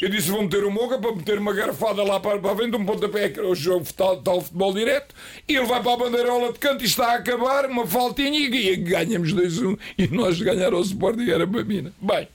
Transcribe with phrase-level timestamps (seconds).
[0.00, 2.84] Eu disse: vou meter o Moga para meter uma garfada lá para, para frente, um
[2.84, 5.14] pontapé, que o jogo tal, tal futebol direto,
[5.48, 8.72] e ele vai para a bandeirola de canto e está a acabar, uma faltinha e,
[8.72, 9.78] e ganhamos 2-1.
[9.96, 11.90] E nós ganhar o Sporting era para mim.
[11.98, 12.28] Bem,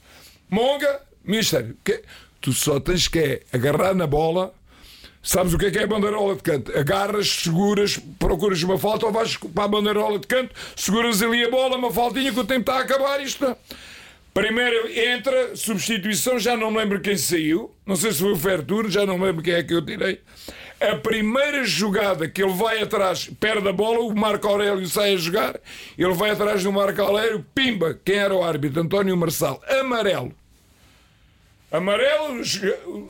[0.49, 2.01] Monga, Mister, que,
[2.41, 4.53] tu só tens que é agarrar na bola.
[5.23, 6.75] Sabes o que é que é a bandeirola de canto?
[6.75, 11.51] Agarras, seguras, procuras uma falta ou vais para a bandeirola de canto, seguras ali a
[11.51, 13.21] bola, uma faltinha que o tempo está a acabar.
[13.21, 13.55] Isto.
[14.33, 17.75] Primeiro entra, substituição, já não me lembro quem saiu.
[17.85, 20.21] Não sei se foi o Fertur, já não me lembro quem é que eu tirei.
[20.79, 25.17] A primeira jogada que ele vai atrás, perde a bola, o Marco Aurélio sai a
[25.17, 25.59] jogar,
[25.97, 28.81] ele vai atrás do Marco Aurélio, pimba, quem era o árbitro?
[28.81, 30.33] António Marçal, amarelo.
[31.71, 32.43] Amarelo,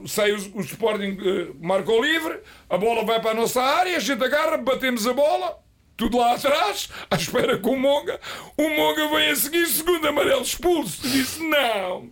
[0.08, 4.00] sai o, o Sporting, uh, marcou livre, a bola vai para a nossa área, a
[4.00, 5.58] gente agarra, batemos a bola,
[5.96, 8.20] tudo lá atrás, à espera com o Monga.
[8.58, 11.08] O Monga vem a seguir, segundo amarelo expulso.
[11.08, 12.10] Disse: Não,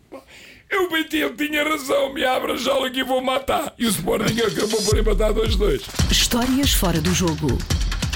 [0.69, 3.73] eu bem ele tinha razão, me abra a jaula que vou matar.
[3.77, 5.81] E o Sporting acabou por empatar 2-2.
[6.11, 7.57] Histórias fora do jogo.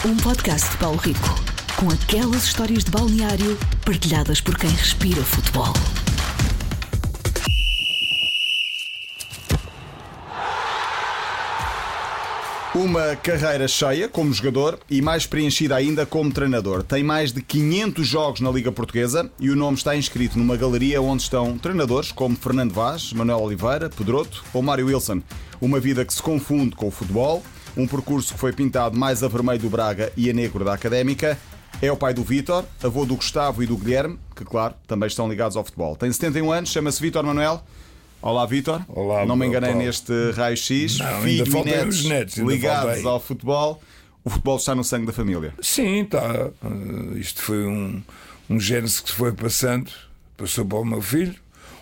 [0.05, 1.35] Um podcast de Paulo Rico.
[1.75, 5.73] Com aquelas histórias de balneário partilhadas por quem respira futebol.
[12.75, 16.81] Uma carreira cheia como jogador e mais preenchida ainda como treinador.
[16.81, 20.99] Tem mais de 500 jogos na Liga Portuguesa e o nome está inscrito numa galeria
[20.99, 25.21] onde estão treinadores como Fernando Vaz, Manuel Oliveira, Pedroto ou Mário Wilson.
[25.61, 27.43] Uma vida que se confunde com o futebol,
[27.77, 31.37] um percurso que foi pintado mais a vermelho do Braga e a negro da Académica.
[31.79, 35.29] É o pai do Vítor, avô do Gustavo e do Guilherme, que, claro, também estão
[35.29, 35.95] ligados ao futebol.
[35.95, 37.63] Tem 71 anos, chama-se Vítor Manuel.
[38.23, 38.81] Olá, Vitor.
[38.87, 39.85] Olá, Não me enganei Paulo.
[39.85, 40.97] neste raio-x.
[41.23, 43.83] Filho e netos, os netos, ligados ao futebol.
[44.23, 45.53] O futebol está no sangue da família.
[45.61, 46.49] Sim, tá.
[46.63, 48.01] Uh, isto foi um,
[48.49, 49.91] um gênese que se foi passando,
[50.37, 51.35] passou para o meu filho.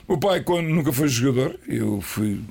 [0.08, 2.42] O pai, quando nunca foi jogador, eu fui.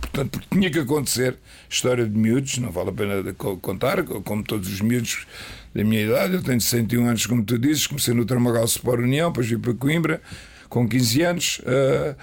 [0.00, 1.36] Portanto, porque tinha que acontecer.
[1.70, 5.28] História de miúdos, não vale a pena contar, como todos os miúdos
[5.72, 6.34] da minha idade.
[6.34, 9.72] Eu tenho 61 anos, como tu dizes, comecei no Tramagal Sport União, depois vim para
[9.74, 10.20] Coimbra,
[10.68, 11.60] com 15 anos.
[11.60, 12.16] uh,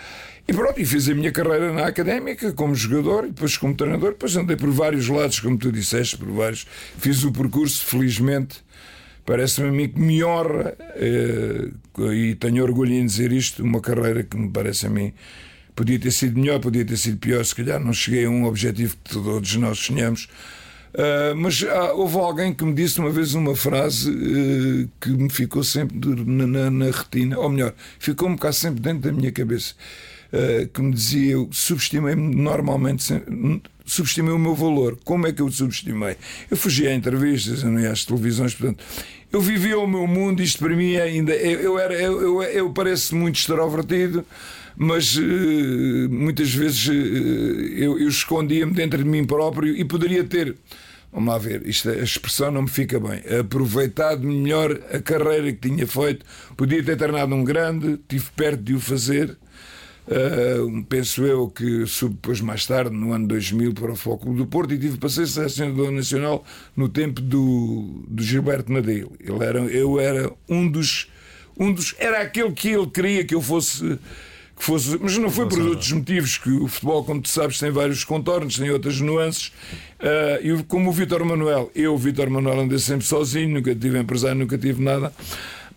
[0.50, 4.12] e pronto, e fiz a minha carreira na académica como jogador e depois como treinador.
[4.12, 6.66] Depois andei por vários lados, como tu disseste, por vários.
[6.98, 8.58] Fiz o percurso, felizmente.
[9.26, 11.70] Parece-me a mim que me honra eh,
[12.14, 13.64] e tenho orgulho em dizer isto.
[13.64, 15.14] Uma carreira que me parece a mim
[15.76, 17.44] podia ter sido melhor, podia ter sido pior.
[17.46, 20.28] Se calhar não cheguei a um objetivo que todos nós sonhamos.
[20.98, 25.30] Ah, mas ah, houve alguém que me disse uma vez uma frase eh, que me
[25.30, 25.96] ficou sempre
[26.26, 29.76] na, na- na retina, ou melhor, ficou um bocado sempre dentro da minha cabeça,
[30.74, 33.04] que me dizia: eu subestimei-me normalmente,
[33.86, 34.98] subestimei o meu valor.
[35.04, 36.16] Como é que eu subestimei?
[36.50, 38.84] Eu fugia a entrevistas, eu não ia às televisões, portanto,
[39.32, 41.34] eu vivia o meu mundo, isto para mim ainda.
[41.34, 44.26] Eu, era, eu, eu, eu pareço muito extrovertido
[44.82, 50.56] mas eh, muitas vezes eh, eu, eu escondia-me dentro de mim próprio e poderia ter,
[51.12, 55.68] vamos lá ver, isto, a expressão não me fica bem, aproveitado melhor a carreira que
[55.70, 56.26] tinha feito,
[56.56, 59.38] podia ter tornado um grande, estive perto de o fazer.
[60.10, 64.48] Uh, penso eu que subi depois mais tarde, no ano 2000, para o Foco do
[64.48, 66.44] Porto e tive para ser selecionador nacional
[66.76, 69.08] no tempo do, do Gilberto Madeira.
[69.20, 71.12] Ele era, eu era um dos,
[71.56, 71.94] um dos.
[72.00, 74.00] Era aquele que ele queria que eu fosse.
[74.58, 77.70] Que fosse mas não foi por outros motivos, que o futebol, como tu sabes, tem
[77.70, 79.54] vários contornos, tem outras nuances.
[80.00, 84.40] Uh, e como o Vítor Manuel, eu, Vítor Manuel, andei sempre sozinho, nunca tive empresário,
[84.40, 85.14] nunca tive nada.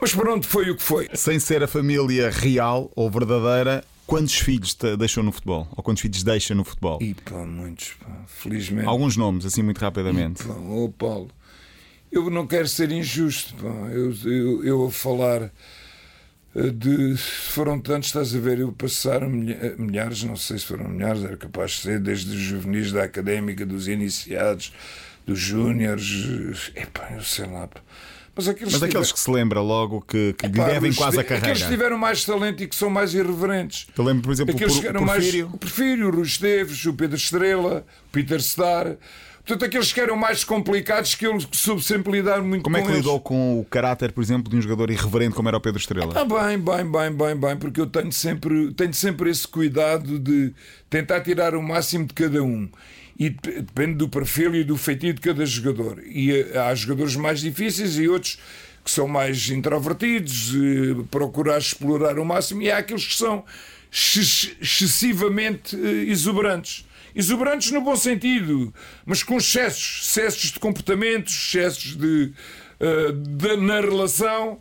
[0.00, 1.08] Mas pronto, foi o que foi.
[1.14, 5.68] Sem ser a família real ou verdadeira, quantos filhos deixou no futebol?
[5.76, 6.98] Ou quantos filhos deixa no futebol?
[7.02, 8.86] E pá, muitos, pá, felizmente.
[8.86, 10.44] Alguns nomes, assim muito rapidamente.
[10.44, 11.30] Pá, Ô Paulo,
[12.10, 13.54] eu não quero ser injusto.
[13.54, 13.68] Pá.
[13.90, 15.50] Eu, eu, eu a falar
[16.54, 17.16] eh, de.
[17.16, 18.58] Foram tantos, estás a ver?
[18.58, 22.40] Eu passaram milha- milhares, não sei se foram milhares, era capaz de ser, desde os
[22.42, 24.72] juvenis da académica, dos iniciados,
[25.26, 26.70] dos júniores.
[26.74, 27.66] Epá, eu sei lá.
[27.66, 27.80] pá.
[28.34, 31.20] Mas aqueles, Mas que daqueles que se lembra logo que, que lhe Pá, devem quase
[31.20, 31.68] a ti- Aqueles que carreira.
[31.70, 33.86] tiveram mais talento e que são mais irreverentes.
[33.96, 35.34] Eu lembro, por exemplo, o Aqueles Por- o eram mais.
[35.34, 38.96] O Porfírio, o Rui Esteves, o Pedro Estrela, o Peter Star.
[39.44, 42.86] Portanto, aqueles que eram mais complicados que eu soube sempre lidar muito Como é com
[42.86, 43.04] que eles.
[43.04, 46.14] lidou com o caráter, por exemplo, de um jogador irreverente como era o Pedro Estrela?
[46.16, 50.54] Ah, bem, bem, bem, bem, bem, porque eu tenho sempre, tenho sempre esse cuidado de
[50.88, 52.68] tentar tirar o máximo de cada um.
[53.24, 56.02] E dep- depende do perfil e do feitio de cada jogador.
[56.04, 58.38] E eh, há jogadores mais difíceis e outros
[58.84, 63.44] que são mais introvertidos, eh, procurar explorar o máximo, e há aqueles que são
[63.92, 66.84] ex- excessivamente eh, exuberantes.
[67.14, 68.72] Exuberantes no bom sentido,
[69.04, 72.32] mas com excessos, excessos de comportamentos, excessos de,
[73.36, 74.58] de- na relação.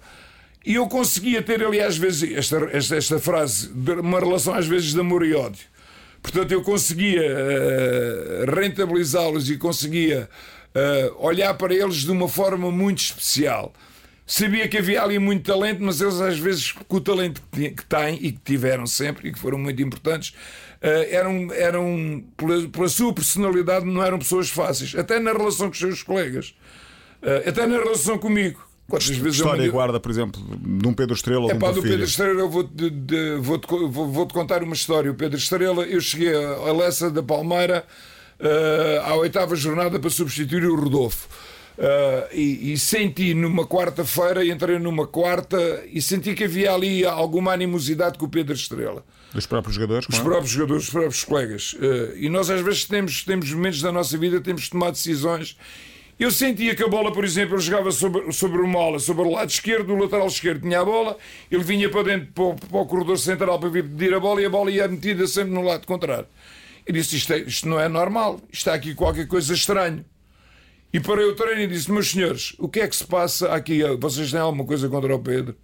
[0.66, 3.72] E eu conseguia ter ali às vezes esta, esta, esta frase,
[4.04, 5.66] uma relação às vezes de amor e ódio.
[6.22, 10.30] Portanto, eu conseguia uh, rentabilizá-los e conseguia
[10.76, 13.74] uh, olhar para eles de uma forma muito especial.
[14.26, 18.16] Sabia que havia ali muito talento, mas eles, às vezes, com o talento que têm
[18.22, 23.14] e que tiveram sempre e que foram muito importantes, uh, eram, eram pela, pela, sua
[23.14, 26.54] personalidade, não eram pessoas fáceis, até na relação com os seus colegas,
[27.46, 28.71] até na relação comigo.
[28.92, 31.60] Quantas vezes História eu guarda, por exemplo, de um Pedro Estrela ou é de um
[31.60, 32.90] pá, do Pedro Estrela eu vou-te
[33.40, 35.10] vou -te, vou, vou -te contar uma história.
[35.10, 37.86] O Pedro Estrela, eu cheguei a Lessa da Palmeira
[38.38, 41.30] uh, à oitava jornada para substituir o Rodolfo.
[41.78, 45.58] Uh, e, e, senti numa quarta-feira, entrei numa quarta
[45.90, 49.06] e senti que havia ali alguma animosidade com o Pedro Estrela.
[49.34, 50.06] Dos próprios jogadores?
[50.06, 51.74] Dos próprios jogadores, dos próprios colegas.
[51.74, 55.56] Uh, e nós às vezes temos, temos momentos da nossa vida, temos de tomar decisões
[56.22, 59.32] eu sentia que a bola, por exemplo, ele jogava sobre, sobre uma ala, sobre o
[59.32, 61.18] lado esquerdo, o lateral esquerdo tinha a bola,
[61.50, 64.46] ele vinha para dentro, para, para o corredor central para vir pedir a bola e
[64.46, 66.28] a bola ia metida sempre no lado contrário.
[66.86, 70.06] Eu disse: isto, é, isto não é normal, está aqui qualquer coisa estranho.
[70.94, 73.82] E parei o treino e disse: Meus senhores, o que é que se passa aqui?
[74.00, 75.56] Vocês têm alguma coisa contra o Pedro?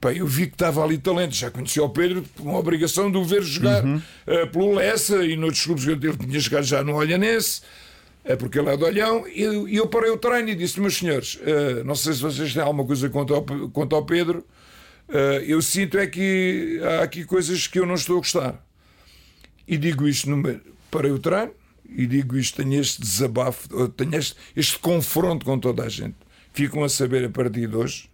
[0.00, 3.18] Pá, eu vi que estava ali talento, já conhecia o Pedro, com a obrigação de
[3.18, 3.96] o ver jogar uhum.
[3.96, 7.60] uh, pelo Lessa e noutros clubes que ele tinha jogado já no Olhanense
[8.36, 11.34] porque ele é de olhão, e eu, eu parei o treino e disse: Meus senhores,
[11.36, 14.46] uh, não sei se vocês têm alguma coisa contra o, contra o Pedro,
[15.08, 18.64] uh, eu sinto é que há aqui coisas que eu não estou a gostar.
[19.66, 20.60] E digo isto, no,
[20.90, 21.52] parei o treino,
[21.88, 26.16] e digo isto: tenho este desabafo, tenho este, este confronto com toda a gente.
[26.52, 28.08] Ficam a saber a partir de hoje.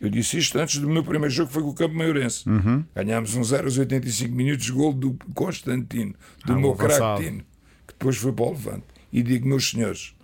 [0.00, 2.48] Eu disse isto antes do meu primeiro jogo, que foi com o Campo Maiorense.
[2.48, 2.84] Uhum.
[2.94, 6.14] Ganhámos um 0 aos 85 minutos, gol do Constantino,
[6.44, 7.44] do ah, meu craque
[7.86, 10.14] que depois foi para o Levante e digo, meus senhores,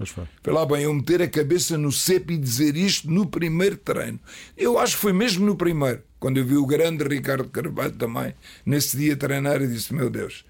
[0.42, 4.18] foi lá bem eu meter a cabeça no cepo e dizer isto no primeiro treino.
[4.56, 8.34] Eu acho que foi mesmo no primeiro, quando eu vi o grande Ricardo Carvalho também,
[8.64, 10.42] nesse dia treinar, e disse: Meu Deus,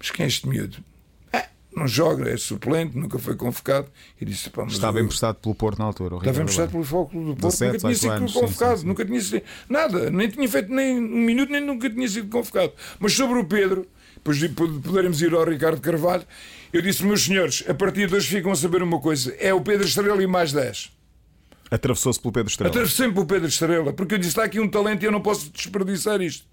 [0.00, 0.78] mas quem é este miúdo?
[1.32, 1.46] É,
[1.76, 3.88] não joga, é suplente, nunca foi convocado.
[4.20, 5.04] E disse, Estava eu...
[5.04, 6.16] emprestado pelo Porto na altura.
[6.16, 8.86] Estava emprestado pelo Foco do Porto, 17, nunca tinha sido anos, convocado, sim, sim, sim.
[8.88, 12.72] nunca tinha sido nada, nem tinha feito nem um minuto, nem nunca tinha sido convocado.
[12.98, 13.86] Mas sobre o Pedro,
[14.34, 16.24] depois poderemos ir ao Ricardo Carvalho.
[16.72, 19.60] Eu disse, meus senhores, a partir de hoje ficam a saber uma coisa: é o
[19.60, 20.92] Pedro Estrela e mais 10.
[21.70, 22.70] Atravessou-se pelo Pedro Estrela.
[22.70, 25.50] Atravessei-me pelo Pedro Estrela, porque eu disse: está aqui um talento e eu não posso
[25.50, 26.44] desperdiçar isto.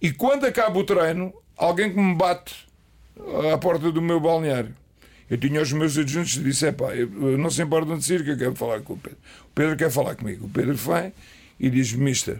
[0.00, 2.54] E quando acaba o treino, alguém que me bate
[3.52, 4.74] à porta do meu balneário.
[5.30, 6.88] Eu tinha os meus adjuntos e disse: é pá,
[7.38, 9.18] não se importam de dizer que eu quero falar com o Pedro.
[9.44, 10.46] O Pedro quer falar comigo.
[10.46, 11.12] O Pedro vem
[11.58, 12.38] e diz: Mister,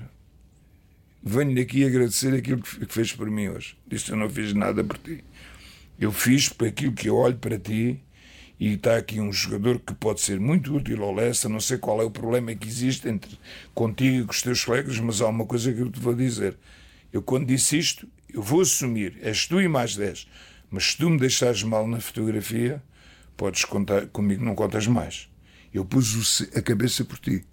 [1.23, 3.77] venho daqui agradecer aquilo que fez por mim hoje.
[3.87, 5.25] Disse: Eu não fiz nada por ti.
[5.99, 8.01] Eu fiz por aquilo que eu olho para ti
[8.59, 11.49] e está aqui um jogador que pode ser muito útil ao Lessa.
[11.49, 13.39] Não sei qual é o problema que existe entre
[13.75, 16.57] contigo e com os teus colegas, mas há uma coisa que eu te vou dizer.
[17.13, 20.27] Eu, quando disse isto, eu vou assumir, és tu e mais 10.
[20.71, 22.83] Mas se tu me deixares mal na fotografia,
[23.37, 25.29] podes contar comigo, não contas mais.
[25.73, 27.45] Eu pus a cabeça por ti.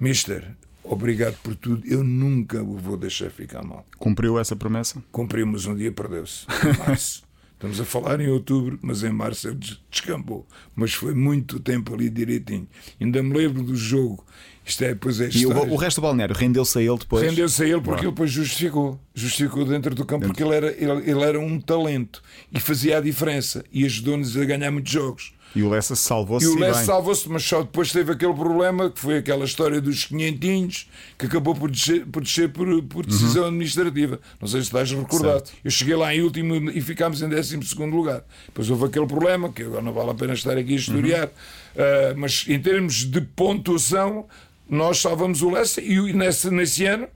[0.00, 0.56] Mister,
[0.88, 3.86] obrigado por tudo, eu nunca o vou deixar ficar mal.
[3.98, 5.02] Cumpriu essa promessa?
[5.12, 6.46] Cumprimos, um dia perdeu-se.
[6.78, 7.28] Março.
[7.58, 9.58] Estamos a falar em outubro, mas em março ele
[9.90, 10.46] descambou.
[10.76, 12.68] Mas foi muito tempo ali direitinho.
[13.00, 14.24] Ainda me lembro do jogo.
[14.64, 17.24] Isto é, depois é E o, o, resto do balneário rendeu-se a ele depois?
[17.24, 19.00] Rendeu-se a ele porque ele depois justificou.
[19.12, 23.00] Justificou dentro do campo porque ele era, ele, ele era um talento e fazia a
[23.00, 25.32] diferença e ajudou-nos a ganhar muitos jogos.
[25.54, 26.46] E o Lessa salvou-se.
[26.46, 30.04] E o Lessa salvou-se, mas só depois teve aquele problema que foi aquela história dos
[30.04, 30.88] quinhentinhos
[31.18, 33.48] que acabou por descer por, descer por, por decisão uhum.
[33.48, 34.20] administrativa.
[34.40, 35.46] Não sei se estás recordado.
[35.46, 35.52] Certo.
[35.64, 38.22] Eu cheguei lá em último e ficámos em 12 lugar.
[38.46, 42.12] Depois houve aquele problema, que agora não vale a pena estar aqui a historiar, uhum.
[42.14, 44.26] uh, mas em termos de pontuação,
[44.68, 47.08] nós salvamos o Lessa e nesse, nesse ano.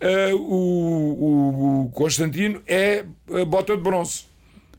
[0.00, 0.54] Uh, o,
[1.22, 3.04] o, o Constantino é
[3.46, 4.31] bota de bronze.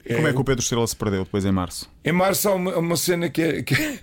[0.08, 1.90] Como é que o Pedro Estrela se perdeu depois em março?
[2.04, 4.00] Em março há uma, uma cena que é, que, é,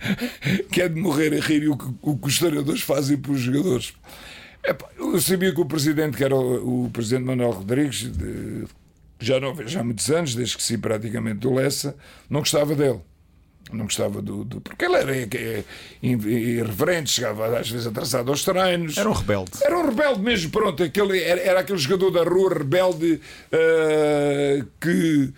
[0.71, 3.31] que, é de morrer a rir e o que, o que os treinadores fazem para
[3.31, 3.93] os jogadores.
[4.97, 8.65] eu sabia que o presidente, que era o, o presidente Manuel Rodrigues, de,
[9.19, 11.95] já não vejo há muitos anos, desde que se praticamente do Lessa,
[12.27, 12.99] não gostava dele.
[13.71, 14.43] Não gostava do.
[14.43, 15.63] do porque ele era é,
[16.01, 18.97] irreverente, chegava às vezes atrasado aos treinos.
[18.97, 19.51] Era um rebelde.
[19.61, 20.83] Era um rebelde mesmo, pronto.
[20.83, 23.21] Aquele, era, era aquele jogador da rua rebelde
[23.53, 25.31] uh, que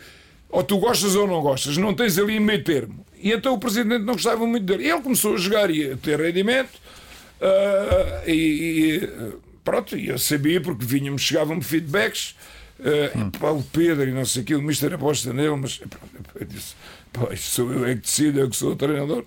[0.54, 3.04] ou tu gostas ou não gostas, não tens ali meio termo.
[3.20, 4.88] E então o presidente não gostava muito dele.
[4.88, 6.76] Ele começou a jogar e a ter rendimento.
[7.42, 9.10] Uh, e, e,
[9.64, 12.36] pronto, eu sabia porque vinham chegavam-me feedbacks.
[12.80, 13.32] Uh, hum.
[13.32, 16.46] pá, o Pedro e não sei o que, o Mister aposta nele, mas pronto, eu
[16.46, 16.76] disse:
[17.12, 19.26] pá, sou eu é que decido, eu que sou o treinador.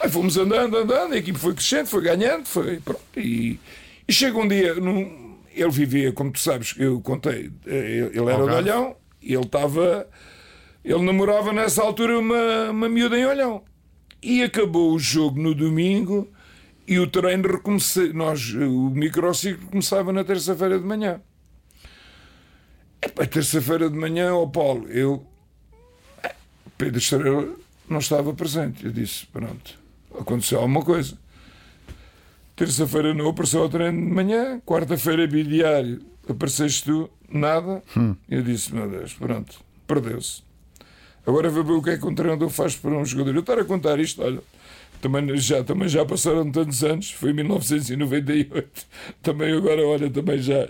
[0.00, 3.00] Aí fomos andando, andando, a equipe foi crescendo, foi ganhando, foi pronto.
[3.16, 3.58] E,
[4.06, 8.32] e chega um dia, num, ele vivia, como tu sabes, eu contei, eh, ele era
[8.32, 8.62] Algarve.
[8.62, 10.06] de Olhão, Ele estava.
[10.84, 13.62] Ele namorava nessa altura uma, uma miúda em olhão.
[14.22, 16.28] E acabou o jogo no domingo
[16.86, 18.12] e o treino recomecei.
[18.12, 21.20] Nós, o microciclo começava na terça-feira de manhã.
[23.00, 25.24] É terça-feira de manhã, ó Paulo, eu.
[26.76, 27.48] Pedro Estrela
[27.88, 28.84] não estava presente.
[28.84, 29.78] Eu disse: pronto,
[30.18, 31.18] aconteceu alguma coisa.
[32.56, 37.82] Terça-feira não apareceu ao treino de manhã, quarta-feira bidiário, apareceste tu, nada.
[37.96, 38.16] Hum.
[38.28, 40.47] Eu disse: meu Deus, pronto, perdeu-se.
[41.26, 43.34] Agora vou ver o que é que um treinador faz para um jogador.
[43.34, 44.40] Eu estar a contar isto, olha,
[45.00, 48.86] também já, também já passaram tantos anos, foi em 1998.
[49.22, 50.68] Também agora, olha, também já.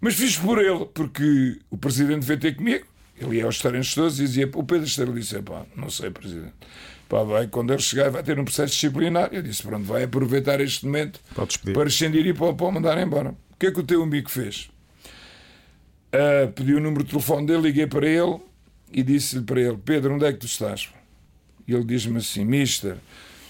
[0.00, 2.86] Mas fiz por ele, porque o presidente veio ter comigo,
[3.20, 6.54] ele ia aos treinos todos e dizia: O Pedro Estrela disse: pá, não sei, presidente.
[7.08, 9.28] Pá, vai, quando ele chegar, vai ter um processo disciplinar.
[9.32, 11.20] Eu disse: Pronto, vai aproveitar este momento
[11.72, 13.30] para ascender e para, para mandar embora.
[13.30, 14.70] O que é que o teu amigo fez?
[16.14, 18.38] Uh, pedi o número de telefone dele, liguei para ele
[18.94, 20.88] e disse-lhe para ele: Pedro, onde é que tu estás?
[21.66, 22.96] E ele diz-me assim: Mister,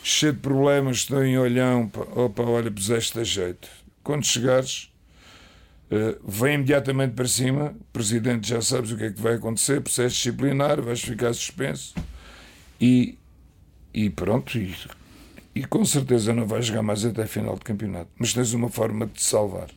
[0.02, 1.90] cheio de problemas, estou em olhão.
[2.16, 3.68] Opa, olha, puseste a jeito.
[4.02, 4.90] Quando chegares,
[5.90, 7.76] uh, vem imediatamente para cima.
[7.92, 9.82] Presidente, já sabes o que é que vai acontecer.
[9.82, 11.94] Processo disciplinar, vais ficar suspenso.
[12.80, 13.18] E,
[13.92, 14.56] e pronto.
[14.56, 14.74] E,
[15.54, 18.10] e com certeza não vais jogar mais até a final de campeonato.
[18.18, 19.68] Mas tens uma forma de te salvar.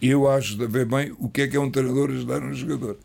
[0.00, 2.98] Eu acho de ver bem o que é que é um treinador ajudar um jogador.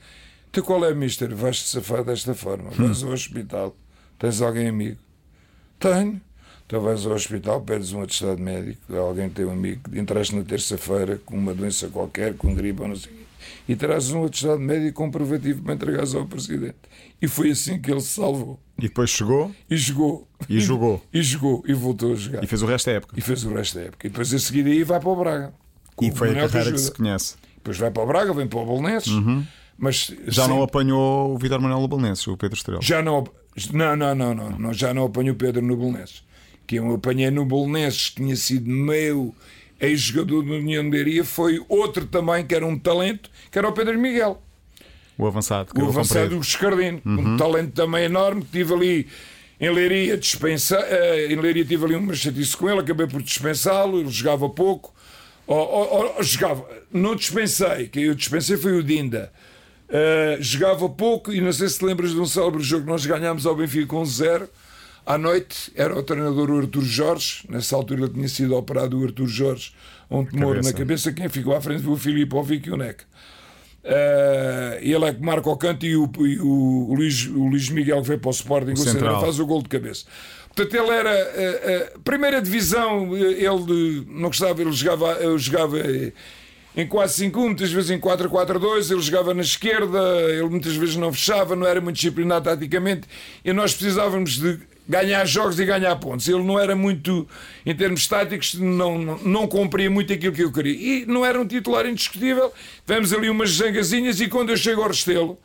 [0.50, 1.34] Então qual é, mister?
[1.36, 2.70] Vais-te safar desta forma.
[2.72, 3.76] Vais ao hospital,
[4.18, 4.98] tens alguém amigo?
[5.80, 6.22] Tenho.
[6.66, 11.22] Então vais ao hospital, pedes um atestado médico, alguém tem um amigo, entraste na terça-feira
[11.26, 13.28] com uma doença qualquer, com gripe ou não sei
[13.68, 16.76] e trazes um atestado médico comprovativo para entregares ao Presidente.
[17.22, 18.60] E foi assim que ele se salvou.
[18.78, 19.54] E depois chegou?
[19.70, 20.28] E jogou.
[20.48, 21.04] E jogou.
[21.14, 21.64] E, jogou.
[21.68, 22.44] E voltou a jogar.
[22.44, 23.16] E fez o resto da época.
[23.18, 24.08] E fez o resto da época.
[24.08, 25.54] E depois a seguir aí vai para o Braga.
[26.02, 27.36] E foi a carreira que se conhece.
[27.56, 29.12] Depois vai para o Braga, vem para o Bolonenses.
[29.12, 29.46] Uhum.
[29.78, 30.50] Mas já sim.
[30.50, 32.82] não apanhou o Vitor Manuel no Belenenses, o Pedro Estrela?
[32.82, 33.24] Já não,
[33.72, 36.24] não, não, não, não, não já não apanhou o Pedro no Belenenses.
[36.66, 39.34] Que eu apanhei no Belenenses, que tinha sido meu
[39.80, 43.72] ex-jogador do União de Leiria, foi outro também que era um talento, que era o
[43.72, 44.42] Pedro Miguel.
[45.18, 45.72] O avançado.
[45.76, 47.02] O avançado do Escardino.
[47.06, 47.34] Uhum.
[47.34, 49.08] Um talento também enorme, que tive ali
[49.60, 54.00] em Leiria dispensar, uh, em Leiria tive ali uma chatice com ele, acabei por dispensá-lo,
[54.00, 54.94] ele jogava pouco.
[55.48, 59.32] Ou, ou, ou, jogava, não dispensei, quem eu dispensei foi o Dinda.
[59.88, 63.06] Uh, jogava pouco e não sei se te lembras de um célebre jogo que nós
[63.06, 64.50] ganhámos ao Benfica com 0.
[65.06, 69.06] À noite era o treinador o Artur Jorge, nessa altura ele tinha sido operado o
[69.06, 69.72] Artur Jorge,
[70.12, 70.72] um tumor cabeça.
[70.72, 71.14] na cabeça.
[71.14, 73.04] Quem ficou à frente foi o Filipe Ovic e o Neck.
[73.86, 78.02] Uh, ele é que marca o canto e o, e o, Luís, o Luís Miguel
[78.02, 80.06] que veio para o Sporting o o faz o gol de cabeça.
[80.54, 85.78] Portanto, ele era uh, uh, primeira divisão, ele não gostava, ele jogava, ele jogava
[86.78, 91.56] em 4-5-1, muitas vezes em 4-4-2, ele jogava na esquerda, ele muitas vezes não fechava,
[91.56, 93.08] não era muito disciplinado taticamente,
[93.44, 96.28] e nós precisávamos de ganhar jogos e ganhar pontos.
[96.30, 97.28] Ele não era muito,
[97.66, 101.02] em termos táticos, não, não, não cumpria muito aquilo que eu queria.
[101.02, 102.54] E não era um titular indiscutível.
[102.86, 105.40] Tivemos ali umas zangazinhas e quando eu chego ao Restelo,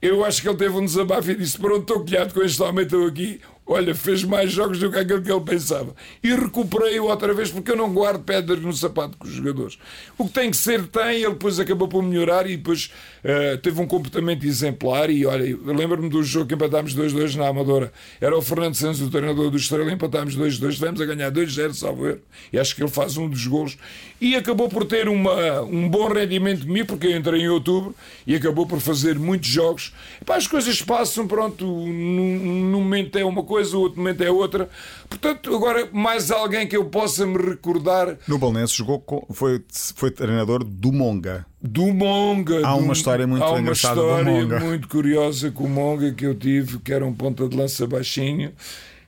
[0.00, 2.84] eu acho que ele teve um desabafo e disse: Pronto, estou colhado com este homem,
[2.84, 3.38] estou aqui
[3.70, 5.94] olha, fez mais jogos do que aquilo que ele pensava.
[6.24, 9.78] E recuperei-o outra vez porque eu não guardo pedras no sapato com os jogadores.
[10.18, 11.22] O que tem que ser, tem.
[11.22, 12.90] Ele depois acabou por melhorar e depois
[13.24, 15.08] uh, teve um comportamento exemplar.
[15.08, 17.92] E olha, lembro-me do jogo que empatámos 2-2 na Amadora.
[18.20, 20.74] Era o Fernando Santos, o treinador do Estrela, empatámos 2-2.
[20.74, 22.20] Tivemos a ganhar 2-0, salvo erro.
[22.52, 23.78] E acho que ele faz um dos golos.
[24.20, 27.94] E acabou por ter uma, um bom rendimento de mim, porque eu entrei em outubro
[28.26, 29.94] e acabou por fazer muitos jogos.
[30.28, 31.64] As coisas passam, pronto.
[31.64, 34.68] Num momento é uma coisa coisa, o outro momento é outra.
[35.08, 38.16] Portanto, agora mais alguém que eu possa me recordar.
[38.26, 39.62] No Bolonense jogou com, foi,
[39.94, 41.46] foi treinador do Monga.
[41.60, 42.66] Do Monga.
[42.66, 46.78] Há uma história muito há uma história muito curiosa com o Monga que eu tive,
[46.78, 48.52] que era um ponta de lança baixinho.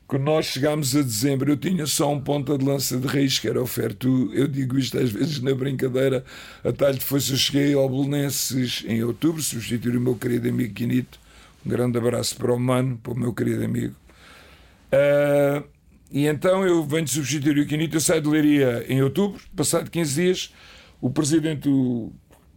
[0.07, 3.49] Quando nós chegámos a dezembro, eu tinha só um ponta de lança de raiz, que
[3.49, 4.31] era o Fertu.
[4.35, 6.23] Eu digo isto às vezes na brincadeira.
[6.63, 10.75] A talho de força, eu cheguei ao Bolonenses em outubro, substituí o meu querido amigo
[10.75, 11.19] Quinito.
[11.65, 13.95] Um grande abraço para o Mano, para o meu querido amigo.
[14.93, 15.67] Uh,
[16.11, 20.23] e então eu venho substituir o Quinito, eu saio de Leiria em outubro, passado 15
[20.23, 20.55] dias,
[21.01, 21.71] o presidente,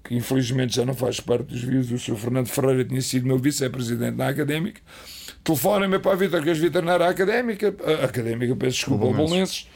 [0.03, 2.17] que infelizmente já não faz parte dos vídeos, o Sr.
[2.17, 4.81] Fernando Ferreira tinha sido meu vice-presidente na Académica,
[5.41, 7.73] telefona-me para a Vitor, queres vir treinar a Académica?
[7.81, 9.69] A Académica, peço desculpa, ao Bolonenses.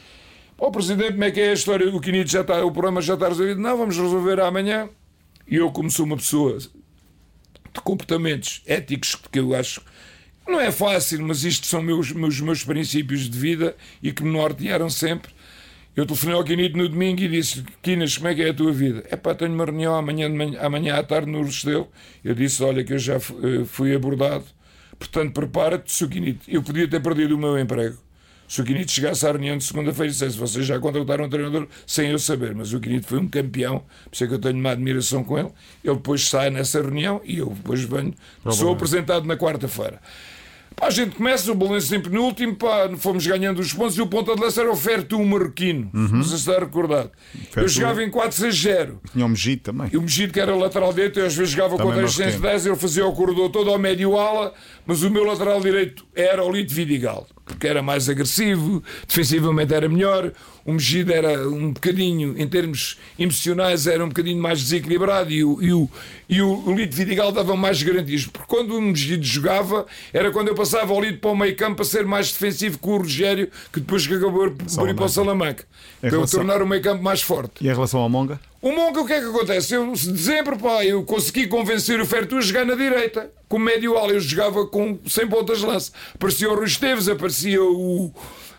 [0.58, 1.88] Ó Presidente, como é que é a história?
[1.88, 3.58] O Quinito já está, o problema já está resolvido?
[3.58, 4.90] Não, vamos resolver amanhã.
[5.48, 9.82] E eu, como sou uma pessoa de comportamentos éticos que eu acho
[10.50, 14.30] não é fácil, mas isto são meus, meus, meus princípios de vida e que me
[14.30, 15.32] nortearam sempre.
[15.96, 18.72] Eu telefonei ao Quinito no domingo e disse: Quinas, como é que é a tua
[18.72, 19.04] vida?
[19.10, 21.88] É pá, tenho uma reunião amanhã, manhã, amanhã à tarde no Restelo.
[22.24, 24.44] Eu disse: Olha, que eu já eh, fui abordado,
[24.98, 26.08] portanto, prepara-te, Sr.
[26.08, 26.40] Quinito.
[26.48, 27.98] Eu podia ter perdido o meu emprego.
[28.46, 31.68] Se o Quinito chegasse à reunião de segunda-feira e dissesse: Vocês já contrataram um treinador
[31.86, 34.56] sem eu saber, mas o Quinito foi um campeão, por isso é que eu tenho
[34.58, 35.50] uma admiração com ele.
[35.84, 38.14] Ele depois sai nessa reunião e eu depois venho,
[38.50, 40.00] sou apresentado na quarta-feira.
[40.80, 44.00] Pá, a gente começa, o Belenenses sempre no último, pá, fomos ganhando os pontos e
[44.00, 45.90] o ponta de lança era o Ferto, o marroquino.
[45.92, 47.10] Não sei se está recordado.
[47.34, 47.68] Eu Fertu.
[47.68, 48.94] jogava em 4-6-0.
[49.12, 49.90] Tinha o Megito também.
[49.92, 52.08] E o Megido, que era lateral direito, eu às vezes jogava Também a marroquino.
[52.08, 54.54] Excelência 10, ele fazia o corredor todo ao médio ala,
[54.86, 59.88] mas o meu lateral direito era o Lito Vidigal, porque era mais agressivo, defensivamente era
[59.88, 60.32] melhor.
[60.64, 65.60] O Megido era um bocadinho, em termos emocionais, era um bocadinho mais desequilibrado e o,
[65.62, 65.88] e o,
[66.28, 70.54] e o Lito Vidigal dava mais garantias, porque quando o Megido jogava, era quando eu
[70.54, 73.80] passava o Lito para o meio campo para ser mais defensivo que o Rogério, que
[73.80, 75.64] depois que acabou por ir para o Salamanca,
[76.00, 77.54] para relação- tornar o meio campo mais forte.
[77.62, 78.38] E em relação ao Monga?
[78.62, 79.74] O Monca, o que é que acontece?
[79.74, 83.30] Eu, de dezembro, pá, eu consegui convencer o Fertu a jogar na direita.
[83.48, 85.92] Com médio ala, eu jogava com, sem pontas de lança.
[86.14, 88.12] Aparecia o Rui Esteves, aparecia o,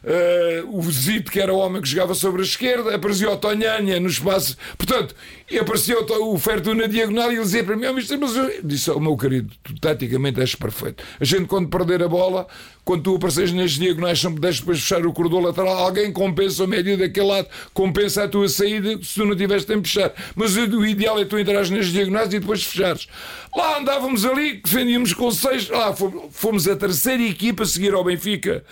[0.03, 4.00] eh, o Zito, que era o homem que jogava sobre a esquerda, aparecia o Tonhanha
[4.00, 4.58] no espaço.
[4.77, 5.15] Portanto,
[5.60, 8.36] aparecia o, To- o Fertu na diagonal e ele dizia para mim: oh, mister, mas
[8.36, 8.51] eu...
[8.63, 11.03] disse, oh, meu querido, tu taticamente és perfeito.
[11.20, 12.48] A gente, quando perder a bola,
[12.84, 16.67] quando tu apareces nas diagonais, me deixas depois fechar o corredor lateral, alguém compensa o
[16.67, 20.13] médio daquele lado, compensa a tua saída se tu não tiveres tempo de fechar.
[20.36, 23.08] Mas o ideal é tu entrares nas diagonais e depois fechares.
[23.55, 25.93] Lá andávamos ali, defendíamos com seis, lá
[26.31, 28.63] fomos a terceira equipa a seguir ao Benfica.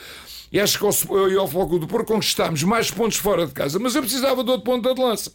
[0.51, 3.77] E acho que ao, e ao Foco do Porto conquistámos mais pontos fora de casa,
[3.77, 5.31] mas eu precisava de outro ponta de lança.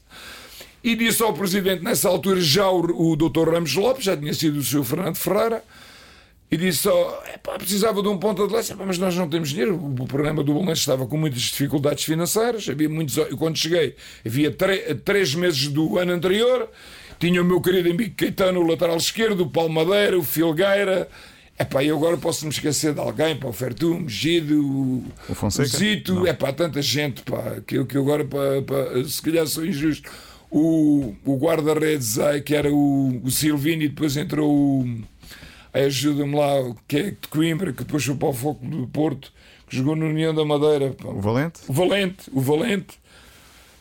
[0.83, 3.49] E disse ao Presidente, nessa altura, já o, o Dr.
[3.51, 4.85] Ramos Lopes, já tinha sido o Sr.
[4.85, 5.63] Fernando Ferreira,
[6.51, 9.75] e disse só, "Epá, precisava de um ponta de lança, mas nós não temos dinheiro.
[9.77, 13.17] O programa do Bolonense estava com muitas dificuldades financeiras, havia muitos.
[13.17, 14.55] Eu, quando cheguei, havia
[15.05, 16.69] três meses do ano anterior,
[17.19, 21.09] tinha o meu querido amigo Caetano, o lateral esquerdo, o Paulo Madeira, o Filgueira.
[21.59, 25.35] Epá, e agora posso me esquecer de alguém, para o Fertum, o Gido, o, O
[25.35, 25.69] Fonseca?
[25.69, 29.47] Zito, é pá, tanta gente, pá, que eu, que eu agora, pá, pá, se calhar
[29.47, 30.11] sou injusto.
[30.51, 34.99] O, o guarda-redes, que era o, o Silvini, e depois entrou o.
[35.73, 39.33] Ajuda-me lá, o que é de Coimbra, que depois foi para o Foco do Porto,
[39.69, 40.91] que jogou no União da Madeira.
[40.93, 41.09] pá.
[41.09, 41.61] O Valente?
[41.69, 42.99] O Valente, o Valente.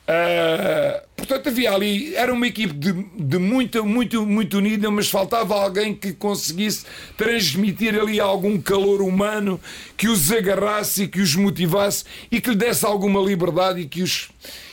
[0.05, 5.55] Ah, portanto, havia ali, era uma equipe de, de muito, muito, muito unida, mas faltava
[5.55, 6.85] alguém que conseguisse
[7.15, 9.59] transmitir ali algum calor humano,
[9.95, 14.03] que os agarrasse e que os motivasse e que lhe desse alguma liberdade e que,
[14.03, 14.29] os,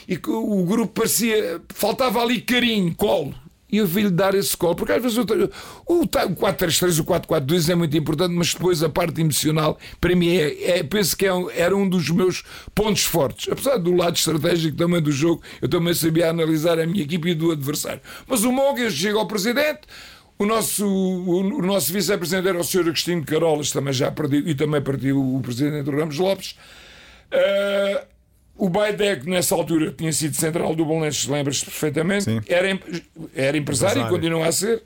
[0.07, 1.61] e que o grupo parecia.
[1.69, 3.33] faltava ali carinho, colo.
[3.71, 5.21] E eu vi-lhe dar esse colo, porque às vezes o,
[5.87, 10.35] o, o 4-3-3, o 4-4-2 é muito importante, mas depois a parte emocional, para mim,
[10.35, 12.43] é, é- penso que é um- era um dos meus
[12.75, 13.47] pontos fortes.
[13.51, 17.33] Apesar do lado estratégico também do jogo, eu também sabia analisar a minha equipe e
[17.35, 18.01] do adversário.
[18.27, 19.81] Mas o Mogas chega ao presidente,
[20.37, 22.79] o nosso, o, o nosso vice-presidente era o Sr.
[22.87, 26.55] Agostinho Carolas, também já perdi, e também partiu o presidente Ramos Lopes.
[27.31, 28.03] Ah,
[28.55, 32.25] o Baidec, nessa altura, tinha sido central do Bolonenses, lembras-te perfeitamente.
[32.25, 32.41] Sim.
[32.47, 34.07] Era, era empresário, e Empresário.
[34.09, 34.83] continua a ser.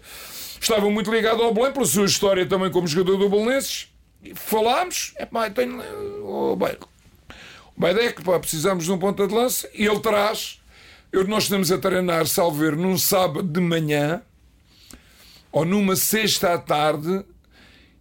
[0.60, 3.90] Estava muito ligado ao Belém, pela sua história também como jogador do Bolonenses.
[4.24, 5.80] E Falámos, é pá, tenho.
[6.24, 6.84] O Baidec,
[7.76, 10.60] o Baidec, pá, precisamos de um ponta de lança, e ele traz.
[11.12, 14.22] Eu, nós estamos a treinar, salvo ver, num sábado de manhã,
[15.52, 17.24] ou numa sexta à tarde,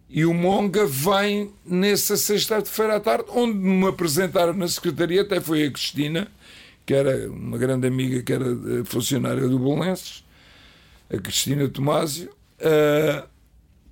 [0.09, 5.63] e o Monga vem nessa sexta-feira à tarde, onde me apresentaram na secretaria, até foi
[5.65, 6.27] a Cristina,
[6.85, 10.23] que era uma grande amiga, que era eh, funcionária do Bolenses,
[11.11, 12.29] a Cristina Tomásio.
[12.61, 13.27] ah,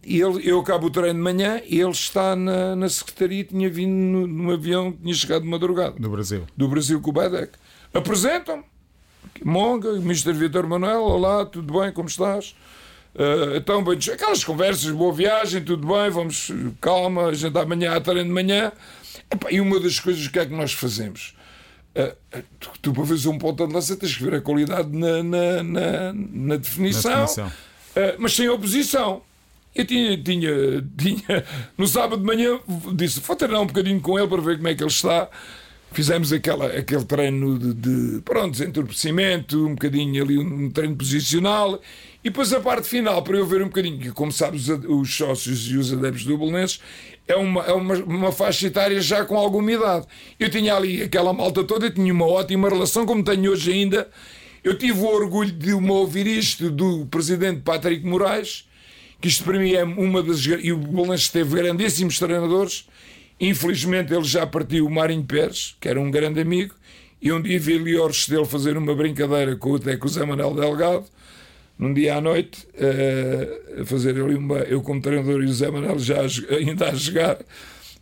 [0.06, 3.70] e ele, eu acabo o treino de manhã e ele está na, na secretaria, tinha
[3.70, 6.46] vindo no, num avião, tinha chegado de madrugada Do Brasil.
[6.58, 7.54] do Brasil com o Badec.
[7.94, 8.64] Apresentam-me.
[9.44, 10.34] Monga, o Mr.
[10.34, 12.54] Vitor Manuel, olá, tudo bem, como estás?
[13.16, 18.02] Ah, então, bem, aquelas conversas, boa viagem, tudo bem, vamos, calma, a gente amanhã à
[18.02, 18.72] treino de manhã.
[19.32, 21.36] Epá, e uma das coisas, que é que nós fazemos?
[21.96, 22.14] Ah,
[22.60, 25.64] tu, tu, para fazer um ponta de lança, tens que ver a qualidade na, na,
[25.64, 27.52] na, na definição, Na definição.
[27.96, 29.22] ah, mas sem oposição.
[29.76, 30.52] Eu tinha, tinha,
[30.98, 31.44] tinha,
[31.78, 32.60] no sábado de manhã,
[32.94, 35.28] disse: vou treinar um bocadinho com ele para ver como é que ele está.
[35.94, 41.80] Fizemos aquela, aquele treino de, de pronto, entorpecimento, um bocadinho ali, um treino posicional.
[42.24, 45.16] E depois a parte final, para eu ver um bocadinho, que como sabes, os, os
[45.16, 46.80] sócios e os adeptos do Belenenses
[47.28, 50.08] é uma, é uma, uma faixa etária já com alguma idade.
[50.40, 54.10] Eu tinha ali aquela malta toda, eu tinha uma ótima relação, como tenho hoje ainda.
[54.64, 58.68] Eu tive o orgulho de me ouvir isto do presidente Patrick Moraes,
[59.20, 60.40] que isto para mim é uma das.
[60.46, 62.88] E o Belenenses teve grandíssimos treinadores.
[63.40, 66.76] Infelizmente ele já partiu o Marinho Pérez, que era um grande amigo,
[67.22, 71.06] E um dia vi ali ao Restelo fazer uma brincadeira com, o Zé Manuel Delgado,
[71.80, 74.58] num dia à noite, uh, a fazer ali uma.
[74.58, 76.18] Eu, como treinador, e o Zé Manuel já
[76.50, 77.38] ainda a jogar.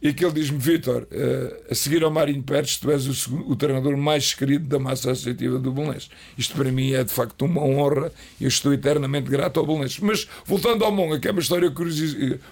[0.02, 3.56] E que ele diz-me, Vitor, uh, a seguir ao Marinho Pérez, tu és o, o,
[3.56, 6.10] treinador mais querido da massa associativa do Bolonense.
[6.36, 10.04] Isto para mim é de facto uma honra e eu estou eternamente grato ao Bolonense.
[10.04, 11.72] Mas voltando ao Monga, que é uma história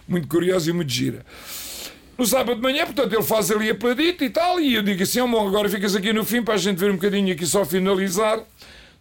[0.07, 1.25] muito curiosa e muito gira
[2.19, 5.01] no sábado de manhã, portanto ele faz ali a pedita e tal, e eu digo
[5.01, 7.63] assim, oh, agora ficas aqui no fim para a gente ver um bocadinho aqui só
[7.63, 8.43] finalizar.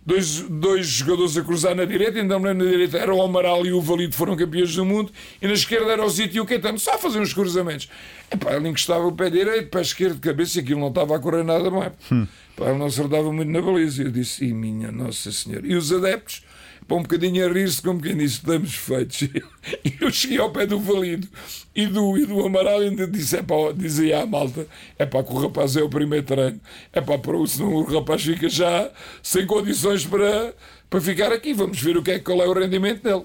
[0.07, 3.81] Dois, dois jogadores a cruzar na direita, então na direita era o Amaral e o
[3.83, 6.95] Valido foram campeões do mundo, e na esquerda era o Zito e o Caetano, só
[6.95, 7.91] a fazer uns cruzamentos.
[8.31, 11.19] Epá, ele encostava o pé direito, pé esquerdo de cabeça, e aquilo não estava a
[11.19, 11.91] correr nada bem.
[12.11, 12.27] Hum.
[12.57, 14.03] Epá, ele não acertava muito na baliza.
[14.03, 15.67] Eu disse, e minha Nossa Senhora.
[15.67, 16.43] E os adeptos,
[16.89, 19.29] para um bocadinho a rir-se, como quem disse, estamos feitos.
[19.85, 21.29] E eu cheguei ao pé do Valido
[21.75, 24.67] e do, e do Amaral ainda disse, é pá, dizia à malta,
[24.99, 26.59] é pá, que o rapaz é o primeiro treino,
[26.91, 28.91] é pá, senão o rapaz fica já
[29.23, 30.55] sem condições para,
[30.89, 31.53] para ficar aqui.
[31.53, 33.25] Vamos ver o que é, qual é o rendimento dele.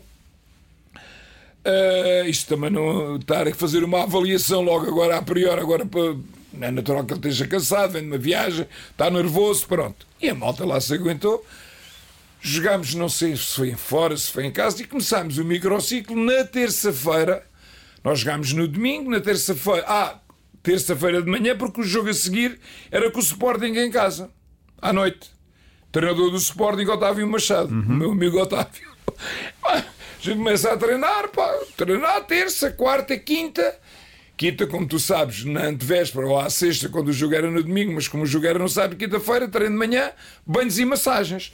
[1.65, 6.17] Uh, isto também não estar a fazer uma avaliação logo agora a priori, agora para,
[6.59, 10.05] é natural que ele esteja cansado, vem de uma viagem, está nervoso, pronto.
[10.21, 11.45] E a malta lá se aguentou.
[12.45, 16.13] Jogámos, não sei se foi em fora, se foi em casa, e começámos o microciclo
[16.21, 17.41] na terça-feira.
[18.03, 19.85] Nós jogámos no domingo, na terça-feira.
[19.87, 20.19] Ah,
[20.61, 22.59] terça-feira de manhã, porque o jogo a seguir
[22.91, 24.29] era com o Sporting em casa,
[24.81, 25.31] à noite.
[25.89, 27.79] Treinador do Sporting, Otávio Machado, uhum.
[27.79, 28.91] o meu amigo Otávio.
[29.63, 29.81] a
[30.19, 33.79] gente começa a treinar, pá, treinar terça, quarta, quinta.
[34.35, 37.93] Quinta, como tu sabes, na antevéspera ou à sexta, quando o jogo era no domingo,
[37.93, 40.11] mas como o jogo era no sábado, quinta-feira, treino de manhã,
[40.45, 41.53] banhos e massagens.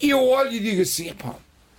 [0.00, 1.34] E eu olho e digo assim: pá,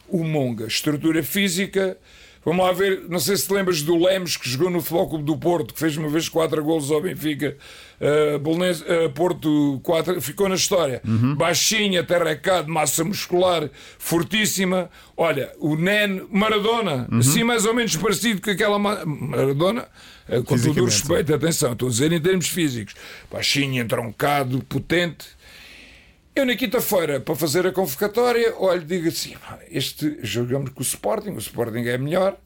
[0.07, 1.97] o Monga, estrutura física.
[2.45, 5.25] Vamos lá ver, não sei se te lembras do Lemos que jogou no Futebol Clube
[5.25, 7.57] do Porto, que fez uma vez 4 golos ao Benfica,
[7.99, 11.01] uh, Bolonês, uh, Porto 4, ficou na história.
[11.05, 11.35] Uhum.
[11.35, 14.89] Baixinha, terracado, massa muscular, fortíssima.
[15.17, 17.19] Olha, o Nen, Maradona, uhum.
[17.19, 19.85] assim mais ou menos parecido com aquela Maradona,
[20.29, 22.95] uh, com todo o respeito, atenção, estou a dizer em termos físicos.
[23.29, 25.36] Baixinho, entroncado, potente
[26.37, 29.35] eu, na quinta-feira, para fazer a convocatória, olho e digo assim:
[29.69, 32.37] este jogamos com o Sporting, o Sporting é melhor,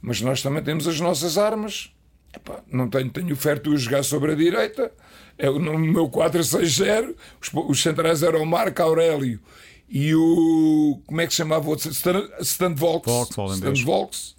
[0.00, 1.90] mas nós também temos as nossas armas.
[2.34, 4.92] Epá, não tenho, tenho o Ferto a jogar sobre a direita,
[5.36, 9.40] é, no meu 4-6-0, os, os centrais eram o Marco Aurélio
[9.88, 11.00] e o.
[11.06, 11.90] Como é que se chamava o outro?
[11.90, 13.12] Stand Volks.
[13.56, 14.36] Stand Volks.